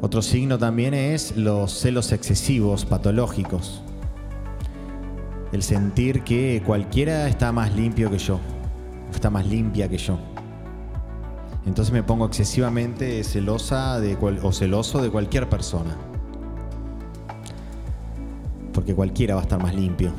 Otro 0.00 0.22
signo 0.22 0.58
también 0.58 0.94
es 0.94 1.36
los 1.36 1.72
celos 1.72 2.12
excesivos, 2.12 2.84
patológicos. 2.84 3.82
El 5.50 5.64
sentir 5.64 6.22
que 6.22 6.62
cualquiera 6.64 7.26
está 7.26 7.50
más 7.50 7.74
limpio 7.74 8.08
que 8.08 8.18
yo, 8.18 8.38
está 9.12 9.28
más 9.28 9.44
limpia 9.44 9.88
que 9.88 9.98
yo. 9.98 10.16
Entonces 11.66 11.92
me 11.92 12.04
pongo 12.04 12.26
excesivamente 12.26 13.24
celosa 13.24 13.98
de 13.98 14.16
o 14.16 14.52
celoso 14.52 15.02
de 15.02 15.10
cualquier 15.10 15.48
persona. 15.48 15.96
Porque 18.72 18.94
cualquiera 18.94 19.34
va 19.34 19.40
a 19.40 19.44
estar 19.44 19.60
más 19.60 19.74
limpio. 19.74 20.12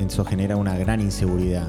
Eso 0.00 0.24
genera 0.24 0.56
una 0.56 0.76
gran 0.76 1.00
inseguridad. 1.00 1.68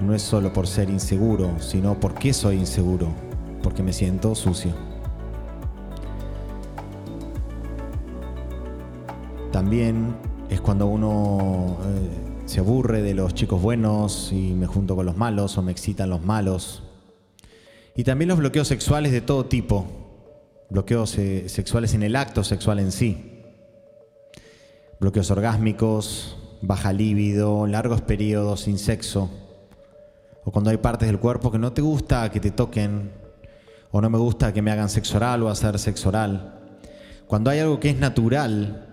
No 0.00 0.12
es 0.12 0.22
solo 0.22 0.52
por 0.52 0.66
ser 0.66 0.90
inseguro, 0.90 1.52
sino 1.60 2.00
porque 2.00 2.32
soy 2.32 2.56
inseguro. 2.56 3.12
Porque 3.62 3.84
me 3.84 3.92
siento 3.92 4.34
sucio. 4.34 4.91
También 9.62 10.16
es 10.50 10.60
cuando 10.60 10.88
uno 10.88 11.78
eh, 11.84 12.42
se 12.46 12.58
aburre 12.58 13.00
de 13.00 13.14
los 13.14 13.32
chicos 13.32 13.62
buenos 13.62 14.32
y 14.32 14.54
me 14.54 14.66
junto 14.66 14.96
con 14.96 15.06
los 15.06 15.16
malos 15.16 15.56
o 15.56 15.62
me 15.62 15.70
excitan 15.70 16.10
los 16.10 16.20
malos. 16.24 16.82
Y 17.94 18.02
también 18.02 18.28
los 18.28 18.38
bloqueos 18.38 18.66
sexuales 18.66 19.12
de 19.12 19.20
todo 19.20 19.46
tipo, 19.46 19.86
bloqueos 20.68 21.16
eh, 21.16 21.48
sexuales 21.48 21.94
en 21.94 22.02
el 22.02 22.16
acto 22.16 22.42
sexual 22.42 22.80
en 22.80 22.90
sí, 22.90 23.40
bloqueos 24.98 25.30
orgásmicos, 25.30 26.36
baja 26.60 26.92
líbido, 26.92 27.68
largos 27.68 28.00
periodos 28.00 28.62
sin 28.62 28.78
sexo, 28.78 29.30
o 30.44 30.50
cuando 30.50 30.70
hay 30.70 30.78
partes 30.78 31.06
del 31.06 31.20
cuerpo 31.20 31.52
que 31.52 31.60
no 31.60 31.72
te 31.72 31.82
gusta 31.82 32.32
que 32.32 32.40
te 32.40 32.50
toquen, 32.50 33.12
o 33.92 34.00
no 34.00 34.10
me 34.10 34.18
gusta 34.18 34.52
que 34.52 34.60
me 34.60 34.72
hagan 34.72 34.88
sexo 34.88 35.18
oral 35.18 35.44
o 35.44 35.48
hacer 35.48 35.78
sexo 35.78 36.08
oral. 36.08 36.58
Cuando 37.28 37.48
hay 37.48 37.60
algo 37.60 37.78
que 37.78 37.90
es 37.90 37.96
natural 37.96 38.88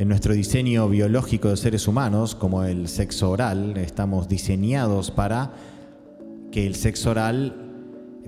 en 0.00 0.08
nuestro 0.08 0.32
diseño 0.32 0.88
biológico 0.88 1.50
de 1.50 1.58
seres 1.58 1.86
humanos, 1.86 2.34
como 2.34 2.64
el 2.64 2.88
sexo 2.88 3.28
oral, 3.28 3.76
estamos 3.76 4.28
diseñados 4.28 5.10
para 5.10 5.52
que 6.50 6.66
el 6.66 6.74
sexo 6.74 7.10
oral 7.10 7.54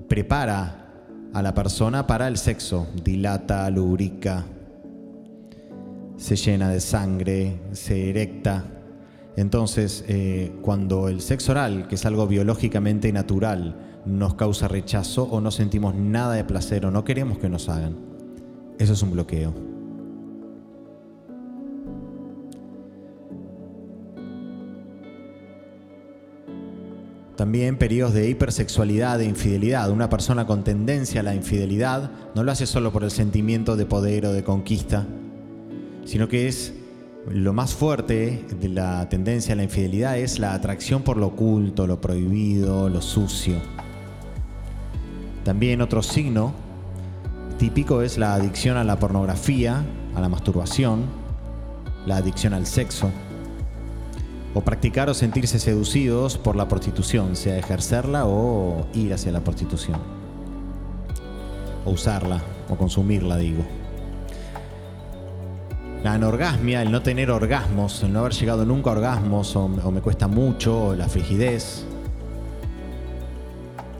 prepara 0.06 1.06
a 1.32 1.40
la 1.40 1.54
persona 1.54 2.06
para 2.06 2.28
el 2.28 2.36
sexo, 2.36 2.88
dilata, 3.02 3.70
lubrica, 3.70 4.44
se 6.18 6.36
llena 6.36 6.68
de 6.68 6.80
sangre, 6.80 7.62
se 7.72 8.10
erecta. 8.10 8.66
Entonces, 9.38 10.04
eh, 10.08 10.52
cuando 10.60 11.08
el 11.08 11.22
sexo 11.22 11.52
oral, 11.52 11.88
que 11.88 11.94
es 11.94 12.04
algo 12.04 12.26
biológicamente 12.26 13.10
natural, 13.14 14.02
nos 14.04 14.34
causa 14.34 14.68
rechazo 14.68 15.22
o 15.22 15.40
no 15.40 15.50
sentimos 15.50 15.94
nada 15.94 16.34
de 16.34 16.44
placer 16.44 16.84
o 16.84 16.90
no 16.90 17.02
queremos 17.02 17.38
que 17.38 17.48
nos 17.48 17.70
hagan, 17.70 17.96
eso 18.78 18.92
es 18.92 19.02
un 19.02 19.12
bloqueo. 19.12 19.71
También 27.42 27.76
periodos 27.76 28.14
de 28.14 28.30
hipersexualidad 28.30 29.20
e 29.20 29.24
infidelidad. 29.24 29.90
Una 29.90 30.08
persona 30.08 30.46
con 30.46 30.62
tendencia 30.62 31.22
a 31.22 31.24
la 31.24 31.34
infidelidad 31.34 32.12
no 32.36 32.44
lo 32.44 32.52
hace 32.52 32.66
solo 32.66 32.92
por 32.92 33.02
el 33.02 33.10
sentimiento 33.10 33.74
de 33.74 33.84
poder 33.84 34.26
o 34.26 34.32
de 34.32 34.44
conquista, 34.44 35.08
sino 36.04 36.28
que 36.28 36.46
es 36.46 36.72
lo 37.28 37.52
más 37.52 37.74
fuerte 37.74 38.44
de 38.60 38.68
la 38.68 39.08
tendencia 39.08 39.54
a 39.54 39.56
la 39.56 39.64
infidelidad 39.64 40.18
es 40.18 40.38
la 40.38 40.54
atracción 40.54 41.02
por 41.02 41.16
lo 41.16 41.26
oculto, 41.26 41.88
lo 41.88 42.00
prohibido, 42.00 42.88
lo 42.88 43.02
sucio. 43.02 43.56
También 45.42 45.82
otro 45.82 46.00
signo 46.04 46.52
típico 47.58 48.02
es 48.02 48.18
la 48.18 48.34
adicción 48.34 48.76
a 48.76 48.84
la 48.84 49.00
pornografía, 49.00 49.84
a 50.14 50.20
la 50.20 50.28
masturbación, 50.28 51.06
la 52.06 52.18
adicción 52.18 52.54
al 52.54 52.66
sexo 52.66 53.10
o 54.54 54.60
practicar 54.60 55.08
o 55.08 55.14
sentirse 55.14 55.58
seducidos 55.58 56.36
por 56.36 56.56
la 56.56 56.68
prostitución, 56.68 57.36
sea 57.36 57.56
ejercerla 57.58 58.26
o 58.26 58.86
ir 58.94 59.14
hacia 59.14 59.32
la 59.32 59.40
prostitución. 59.40 59.98
O 61.84 61.92
usarla, 61.92 62.42
o 62.68 62.76
consumirla, 62.76 63.36
digo. 63.38 63.64
La 66.04 66.14
anorgasmia, 66.14 66.82
el 66.82 66.90
no 66.90 67.02
tener 67.02 67.30
orgasmos, 67.30 68.02
el 68.02 68.12
no 68.12 68.20
haber 68.20 68.32
llegado 68.32 68.66
nunca 68.66 68.90
a 68.90 68.94
orgasmos, 68.94 69.54
o, 69.56 69.68
me 69.68 70.00
cuesta 70.00 70.28
mucho, 70.28 70.88
o 70.88 70.94
la 70.94 71.08
frigidez, 71.08 71.84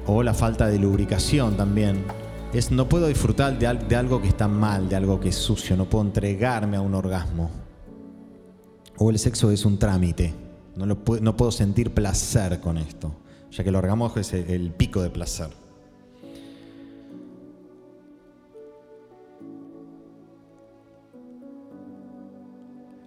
o 0.07 0.23
la 0.23 0.35
falta 0.35 0.67
de 0.67 0.79
lubricación 0.79 1.57
también. 1.57 2.05
Es 2.53 2.71
no 2.71 2.89
puedo 2.89 3.07
disfrutar 3.07 3.59
de, 3.59 3.73
de 3.89 3.97
algo 3.97 4.21
que 4.21 4.29
está 4.29 4.49
mal, 4.49 4.89
de 4.89 4.97
algo 4.97 5.19
que 5.19 5.31
es 5.31 5.37
sucio, 5.37 5.77
no 5.77 5.87
puedo 5.87 6.05
entregarme 6.05 6.77
a 6.77 6.83
un 6.83 6.95
orgasmo. 6.95 7.51
O 8.99 9.09
el 9.09 9.19
sexo 9.19 9.51
es 9.51 9.65
un 9.65 9.79
trámite. 9.79 10.42
No, 10.77 10.97
puedo, 10.97 11.53
sentir 11.53 11.93
placer 11.93 12.61
con 12.61 12.79
esto, 12.79 13.13
ya 13.51 13.63
que 13.63 13.71
el 13.71 13.77
orgasmo 13.77 14.13
es 14.17 14.33
el 14.33 14.71
pico 14.71 15.03
de 15.03 15.11
placer. 15.11 15.49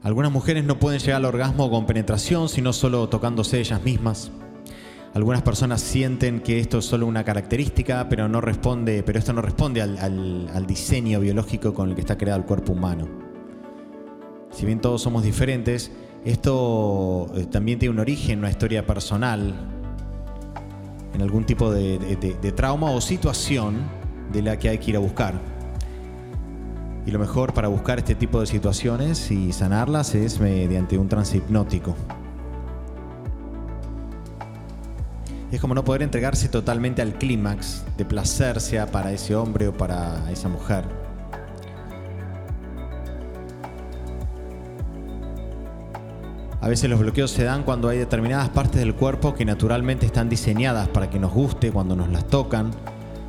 Algunas 0.05 0.31
mujeres 0.31 0.63
no 0.63 0.77
pueden 0.77 1.00
llegar 1.00 1.15
al 1.15 1.25
orgasmo 1.25 1.72
con 1.72 1.88
penetración, 1.88 2.48
sino 2.48 2.74
solo 2.74 3.10
tocándose 3.10 3.60
ellas 3.60 3.81
mismas. 3.81 4.29
Algunas 5.15 5.41
personas 5.41 5.81
sienten 5.81 6.41
que 6.41 6.60
esto 6.60 6.77
es 6.77 6.86
solo 6.86 7.07
una 7.07 7.24
característica, 7.24 8.07
pero 8.07 8.29
no 8.29 8.39
responde, 8.39 9.01
pero 9.01 9.17
esto 9.17 9.34
no 9.34 9.41
responde 9.41 9.81
al 9.81 10.65
diseño 10.67 11.22
biológico 11.22 11.74
con 11.74 11.89
el 11.89 11.95
que 11.95 12.01
está 12.01 12.19
creado 12.19 12.39
el 12.39 12.45
cuerpo 12.45 12.74
humano. 12.74 13.07
Si 14.51 14.67
bien 14.67 14.79
todos 14.79 15.01
somos 15.01 15.24
diferentes, 15.24 15.89
esto 16.25 17.27
eh, 17.36 17.46
también 17.46 17.77
tiene 17.77 17.94
un 17.94 18.00
origen, 18.00 18.39
una 18.39 18.50
historia 18.50 18.86
personal. 18.86 19.53
en 21.13 21.22
algún 21.22 21.46
tipo 21.46 21.72
de, 21.72 22.53
trauma 22.58 22.91
o 22.91 23.00
situación 23.00 23.84
de 24.34 24.41
la 24.41 24.60
que 24.60 24.67
hay 24.67 24.79
que 24.79 24.91
ir 24.91 24.98
a 24.98 25.00
buscar. 25.00 25.36
Y 27.05 27.12
lo 27.12 27.20
mejor 27.20 27.53
para 27.53 27.70
buscar 27.70 28.00
este 28.00 28.15
tipo 28.15 28.41
de 28.41 28.48
situaciones 28.48 29.32
y 29.32 29.53
sanarlas 29.53 30.13
es 30.15 30.41
mediante 30.41 30.98
un 30.98 31.08
trance 31.08 31.38
hipnótico. 31.38 31.96
Es 35.51 35.62
como 35.62 35.74
no 35.74 35.86
poder 35.86 36.01
entregarse 36.01 36.50
totalmente 36.50 37.01
al 37.01 37.13
clímax 37.13 37.86
de 37.96 38.03
placer, 38.03 38.60
sea 38.60 38.88
para 38.88 39.13
ese 39.13 39.36
hombre 39.36 39.70
o 39.70 39.74
para 39.74 40.29
esa 40.32 40.50
mujer. 40.50 41.04
A 46.65 46.67
veces 46.67 46.89
los 46.89 47.00
bloqueos 47.00 47.29
se 47.29 47.43
dan 47.43 47.62
cuando 47.62 47.89
hay 47.89 48.00
determinadas 48.00 48.50
partes 48.50 48.81
del 48.81 48.95
cuerpo 48.95 49.36
que 49.36 49.45
naturalmente 49.45 50.07
están 50.07 50.29
diseñadas 50.29 50.88
para 50.88 51.12
que 51.12 51.19
nos 51.19 51.31
guste 51.31 51.72
cuando 51.72 51.95
nos 51.95 52.10
las 52.10 52.27
tocan, 52.27 52.72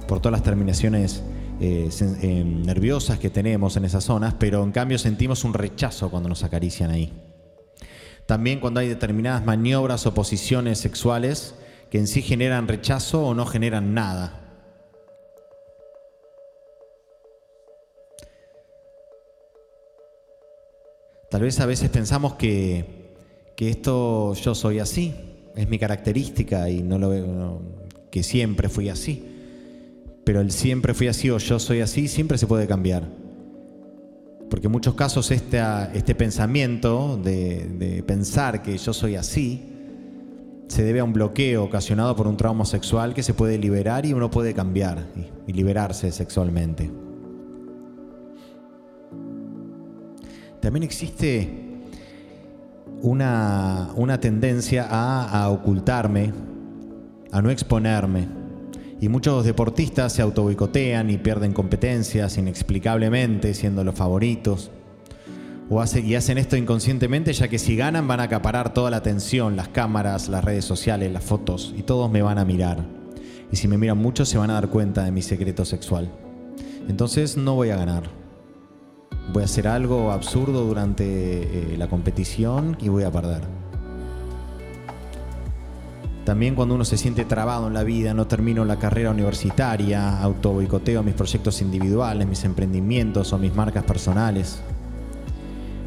por 0.09 0.21
todas 0.21 0.33
las 0.33 0.43
terminaciones 0.43 1.23
eh, 1.61 1.91
eh, 2.01 2.45
nerviosas 2.47 3.19
que 3.19 3.29
tenemos 3.29 3.77
en 3.77 3.85
esas 3.85 4.05
zonas, 4.05 4.33
pero 4.39 4.65
en 4.65 4.73
cambio 4.73 4.99
sentimos 4.99 5.45
un 5.45 5.53
rechazo 5.53 6.11
cuando 6.11 6.31
nos 6.31 6.45
acarician 6.45 6.91
ahí. 6.91 7.13
También 8.25 8.59
cuando 8.59 8.81
hay 8.81 8.89
determinadas 8.89 9.45
maniobras 9.45 10.07
o 10.07 10.15
posiciones 10.15 10.79
sexuales 10.79 11.57
que 11.91 11.99
en 11.99 12.07
sí 12.07 12.23
generan 12.23 12.67
rechazo 12.67 13.23
o 13.23 13.35
no 13.35 13.45
generan 13.45 13.93
nada. 13.93 14.41
Tal 21.31 21.43
vez 21.43 21.61
a 21.61 21.67
veces 21.67 21.91
pensamos 21.91 22.37
que, 22.37 23.06
que 23.57 23.71
esto 23.71 24.35
yo 24.35 24.55
soy 24.55 24.79
así, 24.79 25.15
es 25.57 25.69
mi 25.69 25.79
característica 25.79 26.69
y 26.71 26.83
no 26.83 26.99
lo 26.99 27.09
veo, 27.09 27.63
que 28.11 28.23
siempre 28.23 28.69
fui 28.69 28.89
así. 28.89 29.25
Pero 30.25 30.41
el 30.41 30.51
siempre 30.51 30.95
fui 30.95 31.09
así 31.09 31.31
o 31.31 31.39
yo 31.39 31.59
soy 31.59 31.81
así 31.81 32.09
siempre 32.09 32.39
se 32.39 32.47
puede 32.47 32.67
cambiar. 32.67 33.05
Porque 34.51 34.67
en 34.67 34.73
muchos 34.73 34.95
casos 34.95 35.31
este, 35.31 36.15
pensamiento 36.15 37.19
de 37.23 38.05
pensar 38.07 38.63
que 38.63 38.77
yo 38.77 38.93
soy 38.93 39.17
así 39.17 39.73
se 40.69 40.83
debe 40.83 41.01
a 41.01 41.05
un 41.05 41.13
bloqueo 41.13 41.65
ocasionado 41.65 42.17
por 42.17 42.27
un 42.27 42.37
trauma 42.37 42.65
sexual 42.65 43.15
que 43.15 43.23
se 43.23 43.35
puede 43.35 43.59
liberar 43.59 44.05
y 44.05 44.13
uno 44.13 44.31
puede 44.31 44.53
cambiar 44.55 45.07
y, 45.47 45.53
liberarse 45.53 46.11
sexualmente. 46.11 46.91
También 50.61 50.83
existe 50.83 51.66
una, 53.03 53.91
una 53.97 54.21
tendencia 54.21 54.87
a, 54.89 55.49
ocultarme, 55.51 56.33
a 57.33 57.43
no 57.43 57.51
exponerme. 57.51 58.29
Y 59.01 59.09
muchos 59.09 59.45
deportistas 59.45 60.13
se 60.13 60.23
autoboicotean 60.23 61.11
y 61.11 61.19
pierden 61.19 61.53
competencias 61.53 62.39
inexplicablemente, 62.39 63.53
siendo 63.55 63.85
los 63.85 63.95
favoritos 63.95 64.71
o 65.69 65.83
y 65.99 66.15
hacen 66.15 66.39
esto 66.39 66.57
inconscientemente 66.57 67.33
ya 67.33 67.49
que 67.49 67.59
si 67.59 67.77
ganan 67.77 68.07
van 68.07 68.21
a 68.21 68.25
acaparar 68.25 68.73
toda 68.73 68.91
la 68.91 68.99
atención, 68.99 69.57
las 69.57 69.69
cámaras, 69.69 70.29
las 70.29 70.45
redes 70.45 70.65
sociales, 70.65 71.13
las 71.13 71.25
fotos 71.25 71.75
y 71.77 71.83
todos 71.83 72.11
me 72.11 72.23
van 72.23 72.39
a 72.39 72.45
mirar. 72.45 72.85
Y 73.51 73.57
si 73.57 73.67
me 73.67 73.79
miran 73.79 73.99
mucho 73.99 74.25
se 74.25 74.39
van 74.39 74.51
a 74.51 74.55
dar 74.55 74.69
cuenta 74.69 75.05
de 75.05 75.11
mi 75.11 75.23
secreto 75.23 75.65
sexual. 75.65 76.11
Entonces 76.89 77.37
no 77.37 77.55
voy 77.55 77.71
a 77.71 77.77
ganar. 77.77 78.05
Voy 79.33 79.43
a 79.43 79.45
hacer 79.47 79.67
algo 79.67 80.13
absurdo 80.13 80.65
durante 80.65 81.05
eh, 81.05 81.77
la 81.77 81.89
competición 81.89 82.77
y 82.81 82.89
voy 82.89 83.03
a 83.03 83.11
perder. 83.11 83.43
También 86.27 86.57
cuando 86.57 86.75
uno 86.75 86.85
se 86.85 86.97
siente 86.97 87.25
trabado 87.25 87.69
en 87.69 87.75
la 87.75 87.85
vida, 87.85 88.13
no 88.13 88.27
termino 88.27 88.65
la 88.65 88.81
carrera 88.81 89.13
universitaria, 89.13 90.21
auto 90.21 90.53
boicoteo 90.53 91.05
mis 91.05 91.15
proyectos 91.15 91.63
individuales, 91.63 92.27
mis 92.27 92.43
emprendimientos 92.45 93.33
o 93.33 93.39
mis 93.39 93.55
marcas 93.55 93.85
personales. 93.85 94.61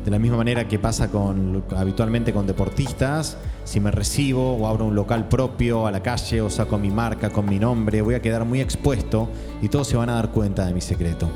De 0.06 0.12
la 0.12 0.18
misma 0.18 0.38
manera 0.38 0.66
que 0.66 0.80
pasa 0.80 1.10
con, 1.12 1.66
habitualmente 1.76 2.32
con 2.32 2.48
deportistas, 2.48 3.38
si 3.66 3.82
me 3.82 3.92
recibo 3.92 4.56
o 4.56 4.66
abro 4.68 4.86
un 4.86 4.96
local 4.96 5.28
propio 5.28 5.86
a 5.86 5.92
la 5.92 6.02
calle 6.02 6.42
o 6.42 6.50
saco 6.50 6.78
mi 6.78 6.90
marca 6.90 7.32
con 7.32 7.46
mi 7.46 7.60
nombre, 7.60 8.02
voy 8.02 8.16
a 8.16 8.22
quedar 8.22 8.46
muy 8.46 8.62
expuesto 8.62 9.28
y 9.62 9.68
todos 9.68 9.90
se 9.90 9.98
van 9.98 10.10
a 10.10 10.14
dar 10.14 10.32
cuenta 10.32 10.66
de 10.66 10.74
mi 10.74 10.80
secreto. 10.80 11.30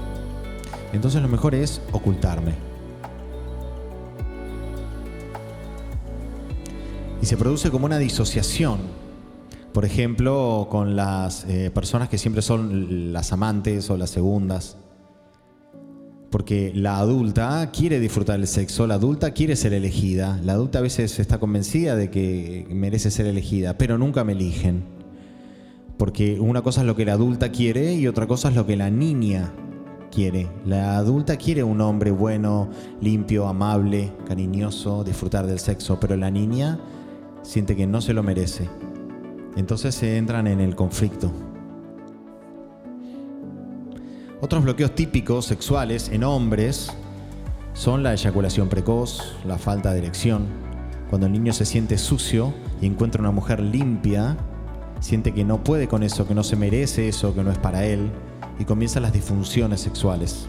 Entonces 0.93 1.21
lo 1.21 1.27
mejor 1.27 1.55
es 1.55 1.81
ocultarme. 1.91 2.53
Y 7.21 7.25
se 7.25 7.37
produce 7.37 7.71
como 7.71 7.85
una 7.85 7.97
disociación. 7.97 8.79
Por 9.73 9.85
ejemplo, 9.85 10.67
con 10.69 10.95
las 10.95 11.45
eh, 11.45 11.71
personas 11.73 12.09
que 12.09 12.17
siempre 12.17 12.41
son 12.41 13.11
las 13.11 13.33
amantes 13.33 13.89
o 13.89 13.97
las 13.97 14.11
segundas 14.11 14.77
porque 16.33 16.71
la 16.73 16.97
adulta 16.97 17.69
quiere 17.71 17.99
disfrutar 17.99 18.39
del 18.39 18.47
sexo, 18.47 18.87
la 18.87 18.95
adulta 18.95 19.33
quiere 19.33 19.55
ser 19.55 19.71
elegida, 19.71 20.39
la 20.43 20.53
adulta 20.53 20.79
a 20.79 20.81
veces 20.81 21.19
está 21.19 21.37
convencida 21.37 21.95
de 21.95 22.09
que 22.09 22.65
merece 22.71 23.11
ser 23.11 23.27
elegida, 23.27 23.77
pero 23.77 23.99
nunca 23.99 24.23
me 24.23 24.31
eligen. 24.31 24.83
Porque 25.95 26.39
una 26.39 26.63
cosa 26.63 26.81
es 26.81 26.87
lo 26.87 26.95
que 26.95 27.05
la 27.05 27.13
adulta 27.13 27.51
quiere 27.51 27.93
y 27.93 28.07
otra 28.07 28.25
cosa 28.25 28.49
es 28.49 28.55
lo 28.55 28.65
que 28.65 28.75
la 28.75 28.89
niña 28.89 29.53
La 30.65 30.97
adulta 30.97 31.37
quiere 31.37 31.63
un 31.63 31.81
hombre 31.81 32.11
bueno, 32.11 32.69
limpio, 33.01 33.47
amable, 33.47 34.11
cariñoso, 34.27 35.03
disfrutar 35.03 35.47
del 35.47 35.57
sexo, 35.57 35.99
pero 35.99 36.15
la 36.15 36.29
niña 36.29 36.79
siente 37.41 37.75
que 37.75 37.87
no 37.87 37.99
se 37.99 38.13
lo 38.13 38.21
merece. 38.21 38.69
Entonces 39.55 39.95
se 39.95 40.17
entran 40.17 40.45
en 40.45 40.59
el 40.59 40.75
conflicto. 40.75 41.31
Otros 44.39 44.63
bloqueos 44.63 44.93
típicos 44.93 45.45
sexuales 45.45 46.09
en 46.09 46.23
hombres 46.23 46.91
son 47.73 48.03
la 48.03 48.13
eyaculación 48.13 48.69
precoz, 48.69 49.35
la 49.45 49.57
falta 49.57 49.93
de 49.93 49.99
erección, 49.99 50.45
cuando 51.09 51.25
el 51.25 51.33
niño 51.33 51.53
se 51.53 51.65
siente 51.65 51.97
sucio 51.97 52.53
y 52.81 52.85
encuentra 52.85 53.19
una 53.19 53.31
mujer 53.31 53.61
limpia, 53.61 54.37
siente 54.99 55.33
que 55.33 55.43
no 55.43 55.63
puede 55.63 55.87
con 55.87 56.03
eso, 56.03 56.27
que 56.27 56.35
no 56.35 56.43
se 56.43 56.55
merece 56.55 57.07
eso, 57.07 57.33
que 57.33 57.43
no 57.43 57.51
es 57.51 57.57
para 57.57 57.83
él, 57.85 58.11
y 58.59 58.65
comienzan 58.65 59.03
las 59.03 59.13
disfunciones 59.13 59.81
sexuales. 59.81 60.47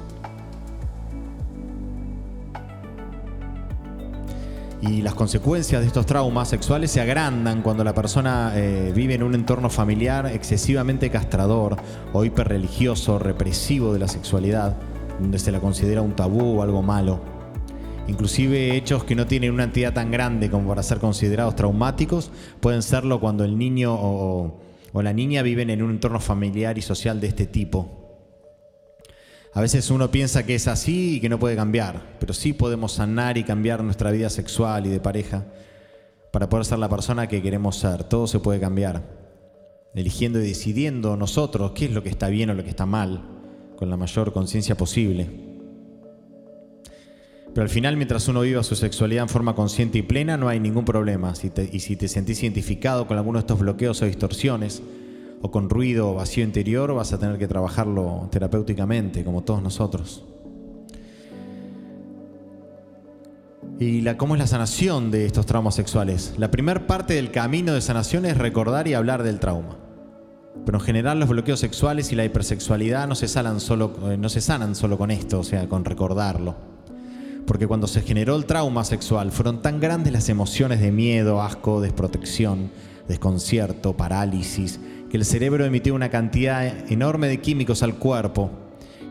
Y 4.86 5.00
las 5.00 5.14
consecuencias 5.14 5.80
de 5.80 5.86
estos 5.86 6.04
traumas 6.04 6.48
sexuales 6.48 6.90
se 6.90 7.00
agrandan 7.00 7.62
cuando 7.62 7.84
la 7.84 7.94
persona 7.94 8.52
eh, 8.54 8.92
vive 8.94 9.14
en 9.14 9.22
un 9.22 9.34
entorno 9.34 9.70
familiar 9.70 10.26
excesivamente 10.26 11.08
castrador 11.08 11.78
o 12.12 12.22
hiperreligioso, 12.22 13.18
represivo 13.18 13.94
de 13.94 14.00
la 14.00 14.08
sexualidad, 14.08 14.76
donde 15.18 15.38
se 15.38 15.52
la 15.52 15.60
considera 15.60 16.02
un 16.02 16.14
tabú 16.14 16.58
o 16.58 16.62
algo 16.62 16.82
malo. 16.82 17.20
Inclusive 18.08 18.76
hechos 18.76 19.04
que 19.04 19.14
no 19.14 19.26
tienen 19.26 19.52
una 19.52 19.64
entidad 19.64 19.94
tan 19.94 20.10
grande 20.10 20.50
como 20.50 20.68
para 20.68 20.82
ser 20.82 20.98
considerados 20.98 21.56
traumáticos 21.56 22.30
pueden 22.60 22.82
serlo 22.82 23.20
cuando 23.20 23.44
el 23.44 23.56
niño 23.56 23.94
o 23.94 24.60
la 25.02 25.12
niña 25.12 25.42
viven 25.42 25.70
en 25.70 25.82
un 25.82 25.90
entorno 25.90 26.20
familiar 26.20 26.78
y 26.78 26.82
social 26.82 27.20
de 27.20 27.26
este 27.26 27.46
tipo. 27.46 28.04
A 29.52 29.60
veces 29.60 29.90
uno 29.90 30.10
piensa 30.10 30.44
que 30.44 30.54
es 30.54 30.66
así 30.66 31.16
y 31.16 31.20
que 31.20 31.28
no 31.28 31.38
puede 31.38 31.56
cambiar, 31.56 32.16
pero 32.18 32.34
sí 32.34 32.52
podemos 32.52 32.92
sanar 32.92 33.38
y 33.38 33.44
cambiar 33.44 33.84
nuestra 33.84 34.10
vida 34.10 34.28
sexual 34.28 34.86
y 34.86 34.90
de 34.90 35.00
pareja 35.00 35.46
para 36.32 36.48
poder 36.48 36.64
ser 36.64 36.80
la 36.80 36.88
persona 36.88 37.28
que 37.28 37.40
queremos 37.40 37.76
ser. 37.76 38.02
Todo 38.04 38.26
se 38.26 38.40
puede 38.40 38.58
cambiar, 38.58 39.02
eligiendo 39.94 40.40
y 40.40 40.48
decidiendo 40.48 41.16
nosotros 41.16 41.70
qué 41.72 41.84
es 41.84 41.92
lo 41.92 42.02
que 42.02 42.08
está 42.08 42.28
bien 42.28 42.50
o 42.50 42.54
lo 42.54 42.64
que 42.64 42.70
está 42.70 42.86
mal, 42.86 43.22
con 43.76 43.90
la 43.90 43.96
mayor 43.96 44.32
conciencia 44.32 44.76
posible. 44.76 45.43
Pero 47.54 47.62
al 47.62 47.70
final, 47.70 47.96
mientras 47.96 48.26
uno 48.26 48.40
viva 48.40 48.64
su 48.64 48.74
sexualidad 48.74 49.22
en 49.22 49.28
forma 49.28 49.54
consciente 49.54 49.98
y 49.98 50.02
plena, 50.02 50.36
no 50.36 50.48
hay 50.48 50.58
ningún 50.58 50.84
problema. 50.84 51.32
y 51.72 51.80
si 51.80 51.96
te 51.96 52.08
sentís 52.08 52.42
identificado 52.42 53.06
con 53.06 53.16
alguno 53.16 53.38
de 53.38 53.40
estos 53.40 53.60
bloqueos 53.60 54.02
o 54.02 54.06
distorsiones, 54.06 54.82
o 55.40 55.50
con 55.50 55.68
ruido 55.68 56.10
o 56.10 56.14
vacío 56.14 56.42
interior, 56.42 56.94
vas 56.94 57.12
a 57.12 57.18
tener 57.18 57.38
que 57.38 57.46
trabajarlo 57.46 58.28
terapéuticamente, 58.32 59.22
como 59.24 59.42
todos 59.42 59.62
nosotros. 59.62 60.24
¿Y 63.78 64.02
cómo 64.14 64.34
es 64.34 64.40
la 64.40 64.46
sanación 64.46 65.10
de 65.10 65.26
estos 65.26 65.44
traumas 65.44 65.74
sexuales? 65.74 66.32
La 66.38 66.50
primera 66.50 66.86
parte 66.86 67.12
del 67.12 67.30
camino 67.30 67.74
de 67.74 67.82
sanación 67.82 68.24
es 68.24 68.38
recordar 68.38 68.88
y 68.88 68.94
hablar 68.94 69.22
del 69.22 69.38
trauma. 69.38 69.76
Pero 70.64 70.78
en 70.78 70.84
general 70.84 71.20
los 71.20 71.28
bloqueos 71.28 71.60
sexuales 71.60 72.10
y 72.10 72.14
la 72.16 72.24
hipersexualidad 72.24 73.06
no 73.06 73.14
se, 73.14 73.28
sanan 73.28 73.60
solo, 73.60 74.10
eh, 74.10 74.16
no 74.16 74.30
se 74.30 74.40
sanan 74.40 74.74
solo 74.74 74.96
con 74.96 75.10
esto, 75.10 75.40
o 75.40 75.44
sea, 75.44 75.68
con 75.68 75.84
recordarlo. 75.84 76.73
Porque 77.46 77.66
cuando 77.66 77.86
se 77.86 78.00
generó 78.00 78.36
el 78.36 78.46
trauma 78.46 78.84
sexual 78.84 79.30
fueron 79.30 79.60
tan 79.60 79.80
grandes 79.80 80.12
las 80.12 80.28
emociones 80.28 80.80
de 80.80 80.92
miedo, 80.92 81.42
asco, 81.42 81.80
desprotección, 81.80 82.70
desconcierto, 83.06 83.96
parálisis, 83.96 84.80
que 85.10 85.18
el 85.18 85.24
cerebro 85.24 85.64
emitió 85.64 85.94
una 85.94 86.08
cantidad 86.08 86.90
enorme 86.90 87.28
de 87.28 87.40
químicos 87.40 87.82
al 87.82 87.96
cuerpo 87.96 88.50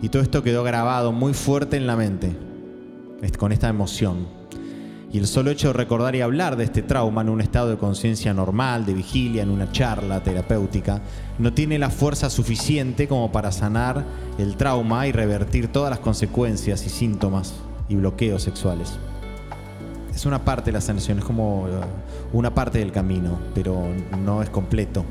y 0.01 0.09
todo 0.09 0.21
esto 0.21 0.43
quedó 0.43 0.63
grabado 0.63 1.11
muy 1.11 1.33
fuerte 1.33 1.77
en 1.77 1.87
la 1.87 1.95
mente 1.95 2.35
con 3.37 3.51
esta 3.51 3.69
emoción. 3.69 4.27
Y 5.13 5.19
el 5.19 5.27
solo 5.27 5.51
hecho 5.51 5.67
de 5.67 5.73
recordar 5.73 6.15
y 6.15 6.21
hablar 6.21 6.57
de 6.57 6.63
este 6.63 6.81
trauma 6.81 7.21
en 7.21 7.29
un 7.29 7.39
estado 7.39 7.69
de 7.69 7.77
conciencia 7.77 8.33
normal, 8.33 8.85
de 8.85 8.95
vigilia, 8.95 9.43
en 9.43 9.51
una 9.51 9.71
charla 9.71 10.23
terapéutica, 10.23 11.01
no 11.37 11.53
tiene 11.53 11.77
la 11.77 11.91
fuerza 11.91 12.31
suficiente 12.31 13.07
como 13.07 13.31
para 13.31 13.51
sanar 13.51 14.03
el 14.39 14.57
trauma 14.57 15.07
y 15.07 15.11
revertir 15.11 15.67
todas 15.67 15.91
las 15.91 15.99
consecuencias 15.99 16.85
y 16.87 16.89
síntomas 16.89 17.53
y 17.89 17.95
bloqueos 17.95 18.43
sexuales. 18.43 18.97
Es 20.13 20.25
una 20.25 20.45
parte 20.45 20.65
de 20.65 20.73
la 20.73 20.81
sanación, 20.81 21.19
es 21.19 21.25
como 21.25 21.67
eh, 21.67 21.71
una 22.33 22.53
parte 22.53 22.79
del 22.79 22.91
camino, 22.91 23.39
pero 23.55 23.83
no 24.23 24.41
es 24.41 24.49
completo. 24.49 25.03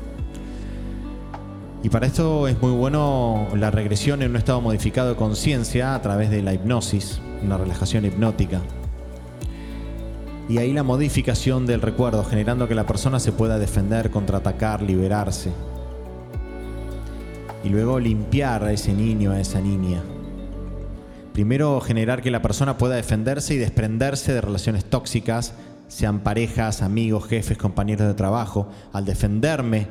Y 1.83 1.89
para 1.89 2.07
esto 2.07 2.47
es 2.47 2.61
muy 2.61 2.71
bueno 2.71 3.47
la 3.55 3.69
regresión 3.69 4.21
en 4.21 4.31
un 4.31 4.37
estado 4.37 4.61
modificado 4.61 5.09
de 5.09 5.15
conciencia 5.15 5.95
a 5.95 6.01
través 6.01 6.29
de 6.29 6.41
la 6.41 6.53
hipnosis, 6.53 7.21
una 7.43 7.57
relajación 7.57 8.05
hipnótica 8.05 8.61
y 10.49 10.57
ahí 10.57 10.73
la 10.73 10.83
modificación 10.83 11.65
del 11.65 11.81
recuerdo, 11.81 12.23
generando 12.25 12.67
que 12.67 12.75
la 12.75 12.85
persona 12.85 13.19
se 13.19 13.31
pueda 13.31 13.57
defender, 13.57 14.09
contraatacar, 14.09 14.81
liberarse. 14.81 15.51
Y 17.63 17.69
luego 17.69 17.99
limpiar 17.99 18.63
a 18.63 18.73
ese 18.73 18.93
niño, 18.93 19.31
a 19.31 19.39
esa 19.39 19.61
niña. 19.61 20.01
Primero 21.33 21.81
generar 21.81 22.21
que 22.21 22.31
la 22.31 22.41
persona 22.41 22.77
pueda 22.77 22.95
defenderse 22.95 23.53
y 23.53 23.57
desprenderse 23.57 24.33
de 24.33 24.41
relaciones 24.41 24.85
tóxicas, 24.85 25.53
sean 25.87 26.21
parejas, 26.21 26.81
amigos, 26.81 27.27
jefes, 27.27 27.57
compañeros 27.57 28.07
de 28.07 28.13
trabajo. 28.13 28.69
Al 28.93 29.05
defenderme 29.05 29.87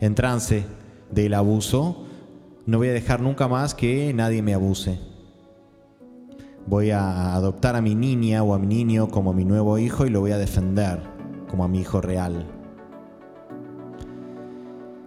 en 0.00 0.14
trance 0.14 0.64
del 1.10 1.34
abuso, 1.34 2.06
no 2.66 2.78
voy 2.78 2.88
a 2.88 2.92
dejar 2.92 3.20
nunca 3.20 3.46
más 3.46 3.74
que 3.74 4.12
nadie 4.14 4.42
me 4.42 4.54
abuse 4.54 5.10
voy 6.66 6.90
a 6.90 7.34
adoptar 7.34 7.74
a 7.74 7.80
mi 7.80 7.94
niña 7.94 8.42
o 8.42 8.54
a 8.54 8.58
mi 8.58 8.66
niño 8.66 9.08
como 9.08 9.32
mi 9.32 9.44
nuevo 9.44 9.78
hijo 9.78 10.06
y 10.06 10.10
lo 10.10 10.20
voy 10.20 10.30
a 10.30 10.38
defender 10.38 11.00
como 11.48 11.64
a 11.64 11.68
mi 11.68 11.80
hijo 11.80 12.00
real. 12.00 12.59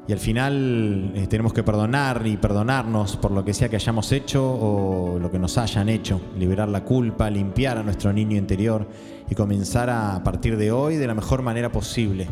Y 0.05 0.11
al 0.11 0.19
final 0.19 1.13
eh, 1.15 1.27
tenemos 1.27 1.53
que 1.53 1.63
perdonar 1.63 2.27
y 2.27 2.35
perdonarnos 2.35 3.15
por 3.15 3.31
lo 3.31 3.45
que 3.45 3.53
sea 3.53 3.69
que 3.69 3.77
hayamos 3.77 4.11
hecho 4.11 4.43
o 4.45 5.17
lo 5.17 5.31
que 5.31 5.39
nos 5.39 5.57
hayan 5.57 5.87
hecho, 5.87 6.19
liberar 6.37 6.67
la 6.67 6.83
culpa, 6.83 7.29
limpiar 7.29 7.77
a 7.77 7.83
nuestro 7.83 8.11
niño 8.11 8.35
interior 8.35 8.85
y 9.29 9.35
comenzar 9.35 9.89
a, 9.89 10.15
a 10.15 10.23
partir 10.23 10.57
de 10.57 10.73
hoy 10.73 10.97
de 10.97 11.07
la 11.07 11.13
mejor 11.13 11.41
manera 11.41 11.71
posible. 11.71 12.27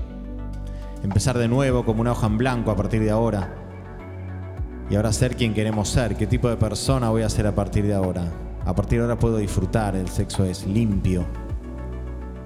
Empezar 1.01 1.37
de 1.37 1.47
nuevo 1.47 1.85
como 1.85 2.01
una 2.01 2.11
hoja 2.11 2.27
en 2.27 2.37
blanco 2.37 2.71
a 2.71 2.75
partir 2.75 3.01
de 3.01 3.11
ahora. 3.11 3.55
Y 4.89 4.95
ahora 4.95 5.13
ser 5.13 5.37
quien 5.37 5.53
queremos 5.53 5.87
ser, 5.87 6.17
qué 6.17 6.27
tipo 6.27 6.49
de 6.49 6.57
persona 6.57 7.09
voy 7.09 7.21
a 7.21 7.29
ser 7.29 7.47
a 7.47 7.55
partir 7.55 7.87
de 7.87 7.93
ahora. 7.93 8.25
A 8.65 8.75
partir 8.75 8.99
de 8.99 9.05
ahora 9.05 9.17
puedo 9.17 9.37
disfrutar, 9.37 9.95
el 9.95 10.09
sexo 10.09 10.43
es 10.43 10.67
limpio. 10.67 11.25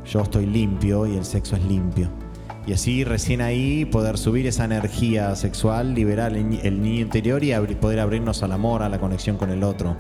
Yo 0.06 0.22
estoy 0.22 0.46
limpio 0.46 1.08
y 1.08 1.18
el 1.18 1.26
sexo 1.26 1.56
es 1.56 1.64
limpio. 1.66 2.25
Y 2.68 2.74
así 2.74 3.04
recién 3.04 3.42
ahí 3.42 3.86
poder 3.86 4.18
subir 4.18 4.48
esa 4.48 4.66
energía 4.66 5.36
sexual, 5.36 5.94
liberar 5.94 6.36
el, 6.36 6.82
niño 6.82 7.02
interior 7.02 7.44
y 7.44 7.54
poder 7.76 8.00
abrirnos 8.00 8.42
al 8.42 8.54
amor, 8.54 8.82
a 8.82 8.90
la 8.90 9.00
conexión 9.00 9.38
con 9.38 9.52
el 9.52 9.64
otro. 9.64 9.96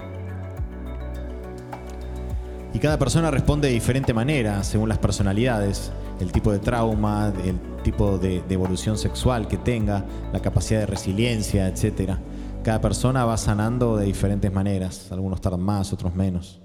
Y 2.73 2.79
cada 2.79 2.97
persona 2.97 3.29
responde 3.29 3.67
de 3.67 3.73
diferente 3.73 4.13
manera, 4.13 4.63
según 4.63 4.89
las 4.89 4.97
personalidades, 4.97 5.91
el 6.19 6.31
tipo 6.31 6.51
de 6.51 6.59
trauma, 6.59 7.31
el 7.45 7.59
tipo 7.83 8.17
de, 8.17 8.41
de 8.41 8.53
evolución 8.53 8.97
sexual 8.97 9.47
que 9.47 9.57
tenga, 9.57 10.03
la 10.33 10.41
capacidad 10.41 10.79
de 10.81 10.85
resiliencia, 10.87 11.67
etcétera. 11.67 12.19
Cada 12.63 12.81
persona 12.81 13.25
va 13.25 13.37
sanando 13.37 13.95
de 13.95 14.05
diferentes 14.05 14.51
maneras, 14.51 15.11
algunos 15.11 15.39
tardan 15.39 15.61
más, 15.61 15.93
otros 15.93 16.15
menos, 16.15 16.59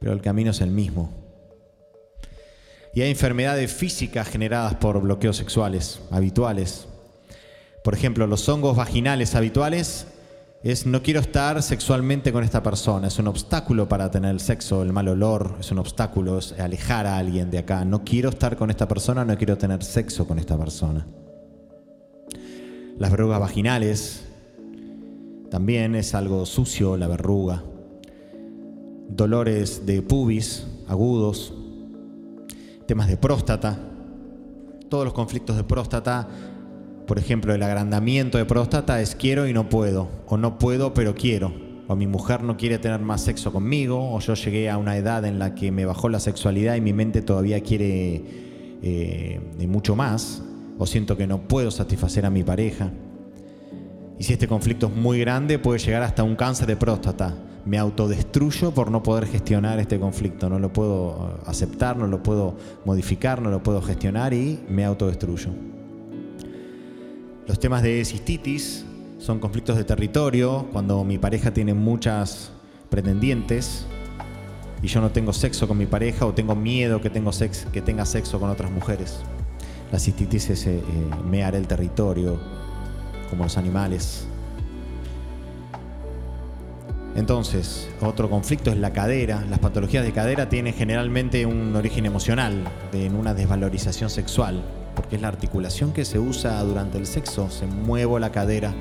pero 0.00 0.14
el 0.14 0.22
camino 0.22 0.50
es 0.50 0.62
el 0.62 0.70
mismo. 0.70 1.19
Y 2.92 3.02
hay 3.02 3.10
enfermedades 3.10 3.72
físicas 3.72 4.28
generadas 4.28 4.74
por 4.74 5.00
bloqueos 5.00 5.36
sexuales 5.36 6.00
habituales. 6.10 6.86
Por 7.84 7.94
ejemplo, 7.94 8.26
los 8.26 8.48
hongos 8.48 8.76
vaginales 8.76 9.34
habituales 9.34 10.06
es 10.62 10.84
no 10.86 11.02
quiero 11.02 11.20
estar 11.20 11.62
sexualmente 11.62 12.32
con 12.32 12.44
esta 12.44 12.62
persona, 12.62 13.06
es 13.06 13.18
un 13.18 13.28
obstáculo 13.28 13.88
para 13.88 14.10
tener 14.10 14.30
el 14.30 14.40
sexo, 14.40 14.82
el 14.82 14.92
mal 14.92 15.08
olor, 15.08 15.56
es 15.58 15.70
un 15.72 15.78
obstáculo, 15.78 16.38
es 16.38 16.52
alejar 16.58 17.06
a 17.06 17.16
alguien 17.16 17.50
de 17.50 17.58
acá, 17.58 17.84
no 17.86 18.04
quiero 18.04 18.28
estar 18.28 18.56
con 18.56 18.68
esta 18.68 18.86
persona, 18.86 19.24
no 19.24 19.38
quiero 19.38 19.56
tener 19.56 19.82
sexo 19.82 20.26
con 20.26 20.38
esta 20.38 20.58
persona. 20.58 21.06
Las 22.98 23.10
verrugas 23.10 23.40
vaginales 23.40 24.24
también 25.50 25.94
es 25.94 26.14
algo 26.14 26.44
sucio 26.44 26.98
la 26.98 27.08
verruga. 27.08 27.64
Dolores 29.08 29.86
de 29.86 30.02
pubis 30.02 30.66
agudos. 30.86 31.54
Temas 32.90 33.06
de 33.06 33.16
próstata. 33.16 33.78
Todos 34.88 35.04
los 35.04 35.14
conflictos 35.14 35.56
de 35.56 35.62
próstata. 35.62 36.26
Por 37.06 37.20
ejemplo, 37.20 37.54
el 37.54 37.62
agrandamiento 37.62 38.36
de 38.36 38.44
próstata 38.44 39.00
es 39.00 39.14
quiero 39.14 39.46
y 39.46 39.52
no 39.52 39.68
puedo. 39.68 40.08
O 40.26 40.36
no 40.36 40.58
puedo 40.58 40.92
pero 40.92 41.14
quiero. 41.14 41.54
O 41.86 41.94
mi 41.94 42.08
mujer 42.08 42.42
no 42.42 42.56
quiere 42.56 42.80
tener 42.80 42.98
más 42.98 43.20
sexo 43.20 43.52
conmigo. 43.52 44.12
O 44.12 44.18
yo 44.18 44.34
llegué 44.34 44.68
a 44.68 44.76
una 44.76 44.96
edad 44.96 45.24
en 45.24 45.38
la 45.38 45.54
que 45.54 45.70
me 45.70 45.84
bajó 45.84 46.08
la 46.08 46.18
sexualidad 46.18 46.74
y 46.74 46.80
mi 46.80 46.92
mente 46.92 47.22
todavía 47.22 47.60
quiere 47.60 48.24
eh, 48.82 49.40
mucho 49.68 49.94
más. 49.94 50.42
O 50.76 50.84
siento 50.84 51.16
que 51.16 51.28
no 51.28 51.42
puedo 51.42 51.70
satisfacer 51.70 52.26
a 52.26 52.30
mi 52.30 52.42
pareja. 52.42 52.90
Y 54.18 54.24
si 54.24 54.32
este 54.32 54.48
conflicto 54.48 54.88
es 54.88 54.96
muy 54.96 55.20
grande, 55.20 55.60
puede 55.60 55.78
llegar 55.78 56.02
hasta 56.02 56.24
un 56.24 56.34
cáncer 56.34 56.66
de 56.66 56.74
próstata. 56.74 57.36
Me 57.64 57.78
autodestruyo 57.78 58.72
por 58.72 58.90
no 58.90 59.02
poder 59.02 59.26
gestionar 59.26 59.78
este 59.78 60.00
conflicto. 60.00 60.48
No 60.48 60.58
lo 60.58 60.72
puedo 60.72 61.36
eh, 61.38 61.42
aceptar, 61.46 61.96
no 61.96 62.06
lo 62.06 62.22
puedo 62.22 62.56
modificar, 62.84 63.42
no 63.42 63.50
lo 63.50 63.62
puedo 63.62 63.82
gestionar 63.82 64.32
y 64.32 64.60
me 64.68 64.84
autodestruyo. 64.84 65.50
Los 67.46 67.58
temas 67.58 67.82
de 67.82 68.04
cistitis 68.04 68.84
son 69.18 69.38
conflictos 69.38 69.76
de 69.76 69.84
territorio, 69.84 70.68
cuando 70.72 71.04
mi 71.04 71.18
pareja 71.18 71.52
tiene 71.52 71.74
muchas 71.74 72.52
pretendientes 72.88 73.86
y 74.82 74.86
yo 74.86 75.00
no 75.00 75.10
tengo 75.10 75.32
sexo 75.32 75.68
con 75.68 75.76
mi 75.76 75.86
pareja 75.86 76.24
o 76.24 76.32
tengo 76.32 76.54
miedo 76.54 77.00
que, 77.00 77.10
que 77.10 77.82
tenga 77.82 78.06
sexo 78.06 78.40
con 78.40 78.50
otras 78.50 78.70
mujeres. 78.70 79.20
La 79.92 79.98
cistitis 79.98 80.50
es 80.50 80.66
eh, 80.66 80.82
mear 81.28 81.54
el 81.54 81.66
territorio, 81.66 82.38
como 83.28 83.44
los 83.44 83.56
animales. 83.58 84.26
Entonces, 87.16 87.88
otro 88.00 88.30
conflicto 88.30 88.70
es 88.70 88.76
la 88.76 88.92
cadera. 88.92 89.44
Las 89.50 89.58
patologías 89.58 90.04
de 90.04 90.12
cadera 90.12 90.48
tienen 90.48 90.74
generalmente 90.74 91.44
un 91.44 91.74
origen 91.74 92.06
emocional, 92.06 92.64
en 92.92 93.16
una 93.16 93.34
desvalorización 93.34 94.10
sexual, 94.10 94.62
porque 94.94 95.16
es 95.16 95.22
la 95.22 95.28
articulación 95.28 95.92
que 95.92 96.04
se 96.04 96.18
usa 96.18 96.62
durante 96.62 96.98
el 96.98 97.06
sexo, 97.06 97.50
se 97.50 97.66
muevo 97.66 98.18
la 98.18 98.30
cadera. 98.30 98.72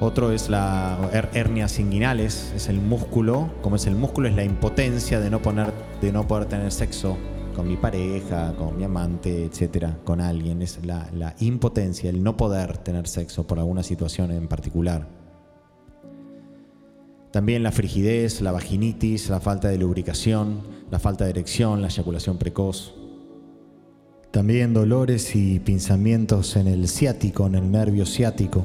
Otro 0.00 0.32
es 0.32 0.48
la 0.48 0.98
hernias 1.12 1.78
inguinales, 1.78 2.52
es 2.56 2.68
el 2.68 2.80
músculo, 2.80 3.50
como 3.62 3.76
es 3.76 3.86
el 3.86 3.94
músculo 3.94 4.28
es 4.28 4.34
la 4.34 4.44
impotencia 4.44 5.20
de 5.20 5.30
no, 5.30 5.40
poner, 5.40 5.72
de 6.00 6.10
no 6.10 6.26
poder 6.26 6.46
tener 6.46 6.72
sexo 6.72 7.16
con 7.54 7.68
mi 7.68 7.76
pareja, 7.76 8.54
con 8.58 8.76
mi 8.76 8.82
amante, 8.82 9.44
etcétera, 9.44 9.98
con 10.04 10.20
alguien. 10.20 10.62
Es 10.62 10.80
la 10.84 11.34
impotencia, 11.38 12.10
el 12.10 12.22
no 12.22 12.36
poder 12.36 12.78
tener 12.78 13.06
sexo 13.06 13.46
por 13.46 13.58
alguna 13.58 13.82
situación 13.82 14.32
en 14.32 14.48
particular. 14.48 15.23
También 17.34 17.64
la 17.64 17.72
frigidez, 17.72 18.40
la 18.42 18.52
vaginitis, 18.52 19.28
la 19.28 19.40
falta 19.40 19.66
de 19.66 19.76
lubricación, 19.76 20.60
la 20.88 21.00
falta 21.00 21.24
de 21.24 21.30
erección, 21.30 21.82
la 21.82 21.88
eyaculación 21.88 22.38
precoz. 22.38 22.94
También 24.30 24.72
dolores 24.72 25.34
y 25.34 25.58
pinzamientos 25.58 26.54
en 26.54 26.68
el 26.68 26.86
ciático, 26.86 27.48
en 27.48 27.56
el 27.56 27.72
nervio 27.72 28.06
ciático. 28.06 28.64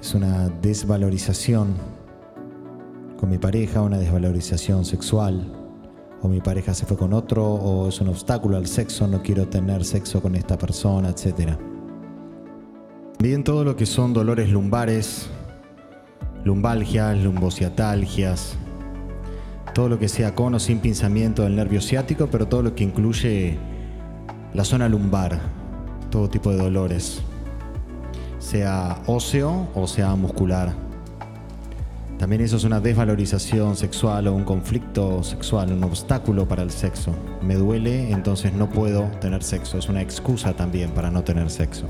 Es 0.00 0.14
una 0.14 0.48
desvalorización 0.48 1.74
con 3.18 3.28
mi 3.28 3.36
pareja, 3.36 3.82
una 3.82 3.98
desvalorización 3.98 4.86
sexual, 4.86 5.52
o 6.22 6.28
mi 6.28 6.40
pareja 6.40 6.72
se 6.72 6.86
fue 6.86 6.96
con 6.96 7.12
otro, 7.12 7.44
o 7.44 7.90
es 7.90 8.00
un 8.00 8.08
obstáculo 8.08 8.56
al 8.56 8.66
sexo, 8.66 9.06
no 9.06 9.22
quiero 9.22 9.46
tener 9.46 9.84
sexo 9.84 10.22
con 10.22 10.36
esta 10.36 10.56
persona, 10.56 11.10
etc. 11.10 11.58
Bien, 13.18 13.44
todo 13.44 13.62
lo 13.62 13.76
que 13.76 13.84
son 13.84 14.14
dolores 14.14 14.48
lumbares, 14.48 15.28
lumbalgias, 16.44 17.18
lumbociatalgias, 17.18 18.56
todo 19.74 19.88
lo 19.88 19.98
que 19.98 20.08
sea 20.08 20.34
con 20.34 20.54
o 20.54 20.58
sin 20.58 20.80
pinzamiento 20.80 21.42
del 21.42 21.56
nervio 21.56 21.80
ciático, 21.80 22.28
pero 22.30 22.46
todo 22.46 22.62
lo 22.62 22.74
que 22.74 22.84
incluye 22.84 23.58
la 24.52 24.64
zona 24.64 24.88
lumbar, 24.88 25.40
todo 26.10 26.28
tipo 26.28 26.50
de 26.50 26.58
dolores, 26.58 27.22
sea 28.38 29.02
óseo 29.06 29.68
o 29.74 29.86
sea 29.86 30.14
muscular. 30.14 30.74
También 32.18 32.42
eso 32.42 32.56
es 32.56 32.64
una 32.64 32.80
desvalorización 32.80 33.74
sexual 33.74 34.28
o 34.28 34.34
un 34.34 34.44
conflicto 34.44 35.24
sexual, 35.24 35.72
un 35.72 35.82
obstáculo 35.82 36.46
para 36.46 36.62
el 36.62 36.70
sexo. 36.70 37.12
Me 37.42 37.56
duele, 37.56 38.12
entonces 38.12 38.52
no 38.52 38.70
puedo 38.70 39.10
tener 39.20 39.42
sexo. 39.42 39.76
Es 39.76 39.88
una 39.88 40.02
excusa 40.02 40.52
también 40.52 40.90
para 40.90 41.10
no 41.10 41.24
tener 41.24 41.50
sexo. 41.50 41.88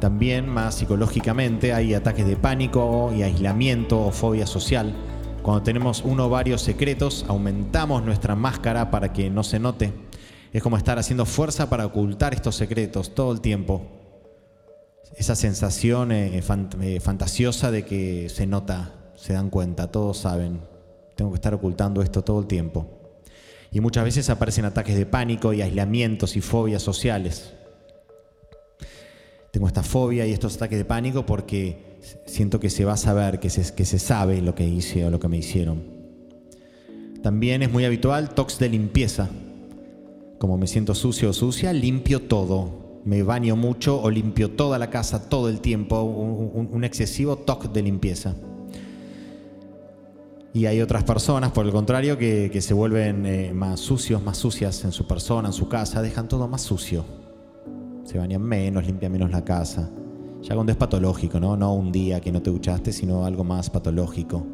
También 0.00 0.48
más 0.48 0.74
psicológicamente 0.74 1.72
hay 1.72 1.94
ataques 1.94 2.26
de 2.26 2.36
pánico 2.36 3.12
y 3.16 3.22
aislamiento 3.22 4.00
o 4.00 4.10
fobia 4.10 4.46
social 4.46 4.94
Cuando 5.42 5.62
tenemos 5.62 6.02
uno 6.04 6.26
o 6.26 6.28
varios 6.28 6.60
secretos, 6.60 7.24
aumentamos 7.28 8.02
nuestra 8.02 8.34
máscara 8.34 8.90
para 8.90 9.12
que 9.12 9.30
no 9.30 9.44
se 9.44 9.60
note. 9.60 9.92
Es 10.52 10.62
como 10.62 10.76
estar 10.76 10.98
haciendo 10.98 11.24
fuerza 11.24 11.70
para 11.70 11.86
ocultar 11.86 12.34
estos 12.34 12.56
secretos 12.56 13.14
todo 13.14 13.30
el 13.32 13.40
tiempo. 13.40 13.86
Esa 15.16 15.36
sensación 15.36 16.10
eh, 16.10 16.42
eh, 16.42 17.00
fantasiosa 17.00 17.70
de 17.70 17.84
que 17.84 18.28
se 18.28 18.46
nota, 18.46 19.12
se 19.14 19.34
dan 19.34 19.50
cuenta, 19.50 19.86
todos 19.86 20.18
saben. 20.18 20.60
Tengo 21.14 21.30
que 21.30 21.36
estar 21.36 21.54
ocultando 21.54 22.02
esto 22.02 22.22
todo 22.22 22.40
el 22.40 22.46
tiempo. 22.46 22.88
Y 23.70 23.80
muchas 23.80 24.04
veces 24.04 24.28
aparecen 24.30 24.64
ataques 24.64 24.96
de 24.96 25.06
pánico 25.06 25.52
y 25.52 25.62
aislamientos 25.62 26.36
y 26.36 26.40
fobias 26.40 26.82
sociales. 26.82 27.52
Tengo 29.56 29.68
esta 29.68 29.82
fobia 29.82 30.26
y 30.26 30.32
estos 30.32 30.56
ataques 30.56 30.76
de 30.76 30.84
pánico 30.84 31.24
porque 31.24 31.96
siento 32.26 32.60
que 32.60 32.68
se 32.68 32.84
va 32.84 32.92
a 32.92 32.96
saber, 32.98 33.40
que 33.40 33.48
se, 33.48 33.74
que 33.74 33.86
se 33.86 33.98
sabe 33.98 34.42
lo 34.42 34.54
que 34.54 34.68
hice 34.68 35.02
o 35.06 35.10
lo 35.10 35.18
que 35.18 35.28
me 35.28 35.38
hicieron. 35.38 35.82
También 37.22 37.62
es 37.62 37.72
muy 37.72 37.86
habitual 37.86 38.34
tox 38.34 38.58
de 38.58 38.68
limpieza. 38.68 39.30
Como 40.38 40.58
me 40.58 40.66
siento 40.66 40.94
sucio 40.94 41.30
o 41.30 41.32
sucia, 41.32 41.72
limpio 41.72 42.20
todo. 42.20 43.00
Me 43.06 43.22
baño 43.22 43.56
mucho 43.56 43.98
o 43.98 44.10
limpio 44.10 44.50
toda 44.50 44.78
la 44.78 44.90
casa 44.90 45.30
todo 45.30 45.48
el 45.48 45.60
tiempo. 45.60 46.02
Un, 46.02 46.84
excesivo 46.84 47.36
toque 47.36 47.68
de 47.68 47.80
limpieza. 47.80 48.34
Y 50.52 50.66
hay 50.66 50.82
otras 50.82 51.02
personas, 51.04 51.52
por 51.52 51.64
el 51.64 51.72
contrario, 51.72 52.18
que, 52.18 52.60
se 52.60 52.74
vuelven 52.74 53.24
eh, 53.24 53.54
más 53.54 53.80
sucios, 53.80 54.22
más 54.22 54.36
sucias 54.36 54.84
en 54.84 54.92
su 54.92 55.06
persona, 55.06 55.48
en 55.48 55.54
su 55.54 55.66
casa, 55.66 56.02
dejan 56.02 56.28
todo 56.28 56.46
más 56.46 56.60
sucio. 56.60 57.25
Se 58.06 58.18
bañan 58.18 58.40
menos, 58.40 58.86
limpian 58.86 59.10
menos 59.10 59.32
la 59.32 59.44
casa. 59.44 59.90
Ya 60.40 60.54
cuando 60.54 60.70
es 60.70 60.78
patológico, 60.78 61.40
¿no? 61.40 61.56
No 61.56 61.74
un 61.74 61.90
día 61.90 62.20
que 62.20 62.30
no 62.30 62.40
te 62.40 62.50
duchaste, 62.50 62.92
sino 62.92 63.26
algo 63.26 63.42
más 63.42 63.68
patológico. 63.68 64.46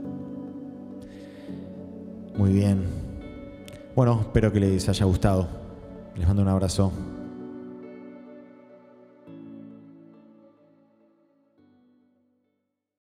Muy 2.38 2.50
bien. 2.50 2.84
Bueno, 3.94 4.20
espero 4.22 4.50
que 4.50 4.58
les 4.58 4.88
haya 4.88 5.04
gustado. 5.04 5.46
Les 6.16 6.26
mando 6.26 6.40
un 6.40 6.48
abrazo. 6.48 6.92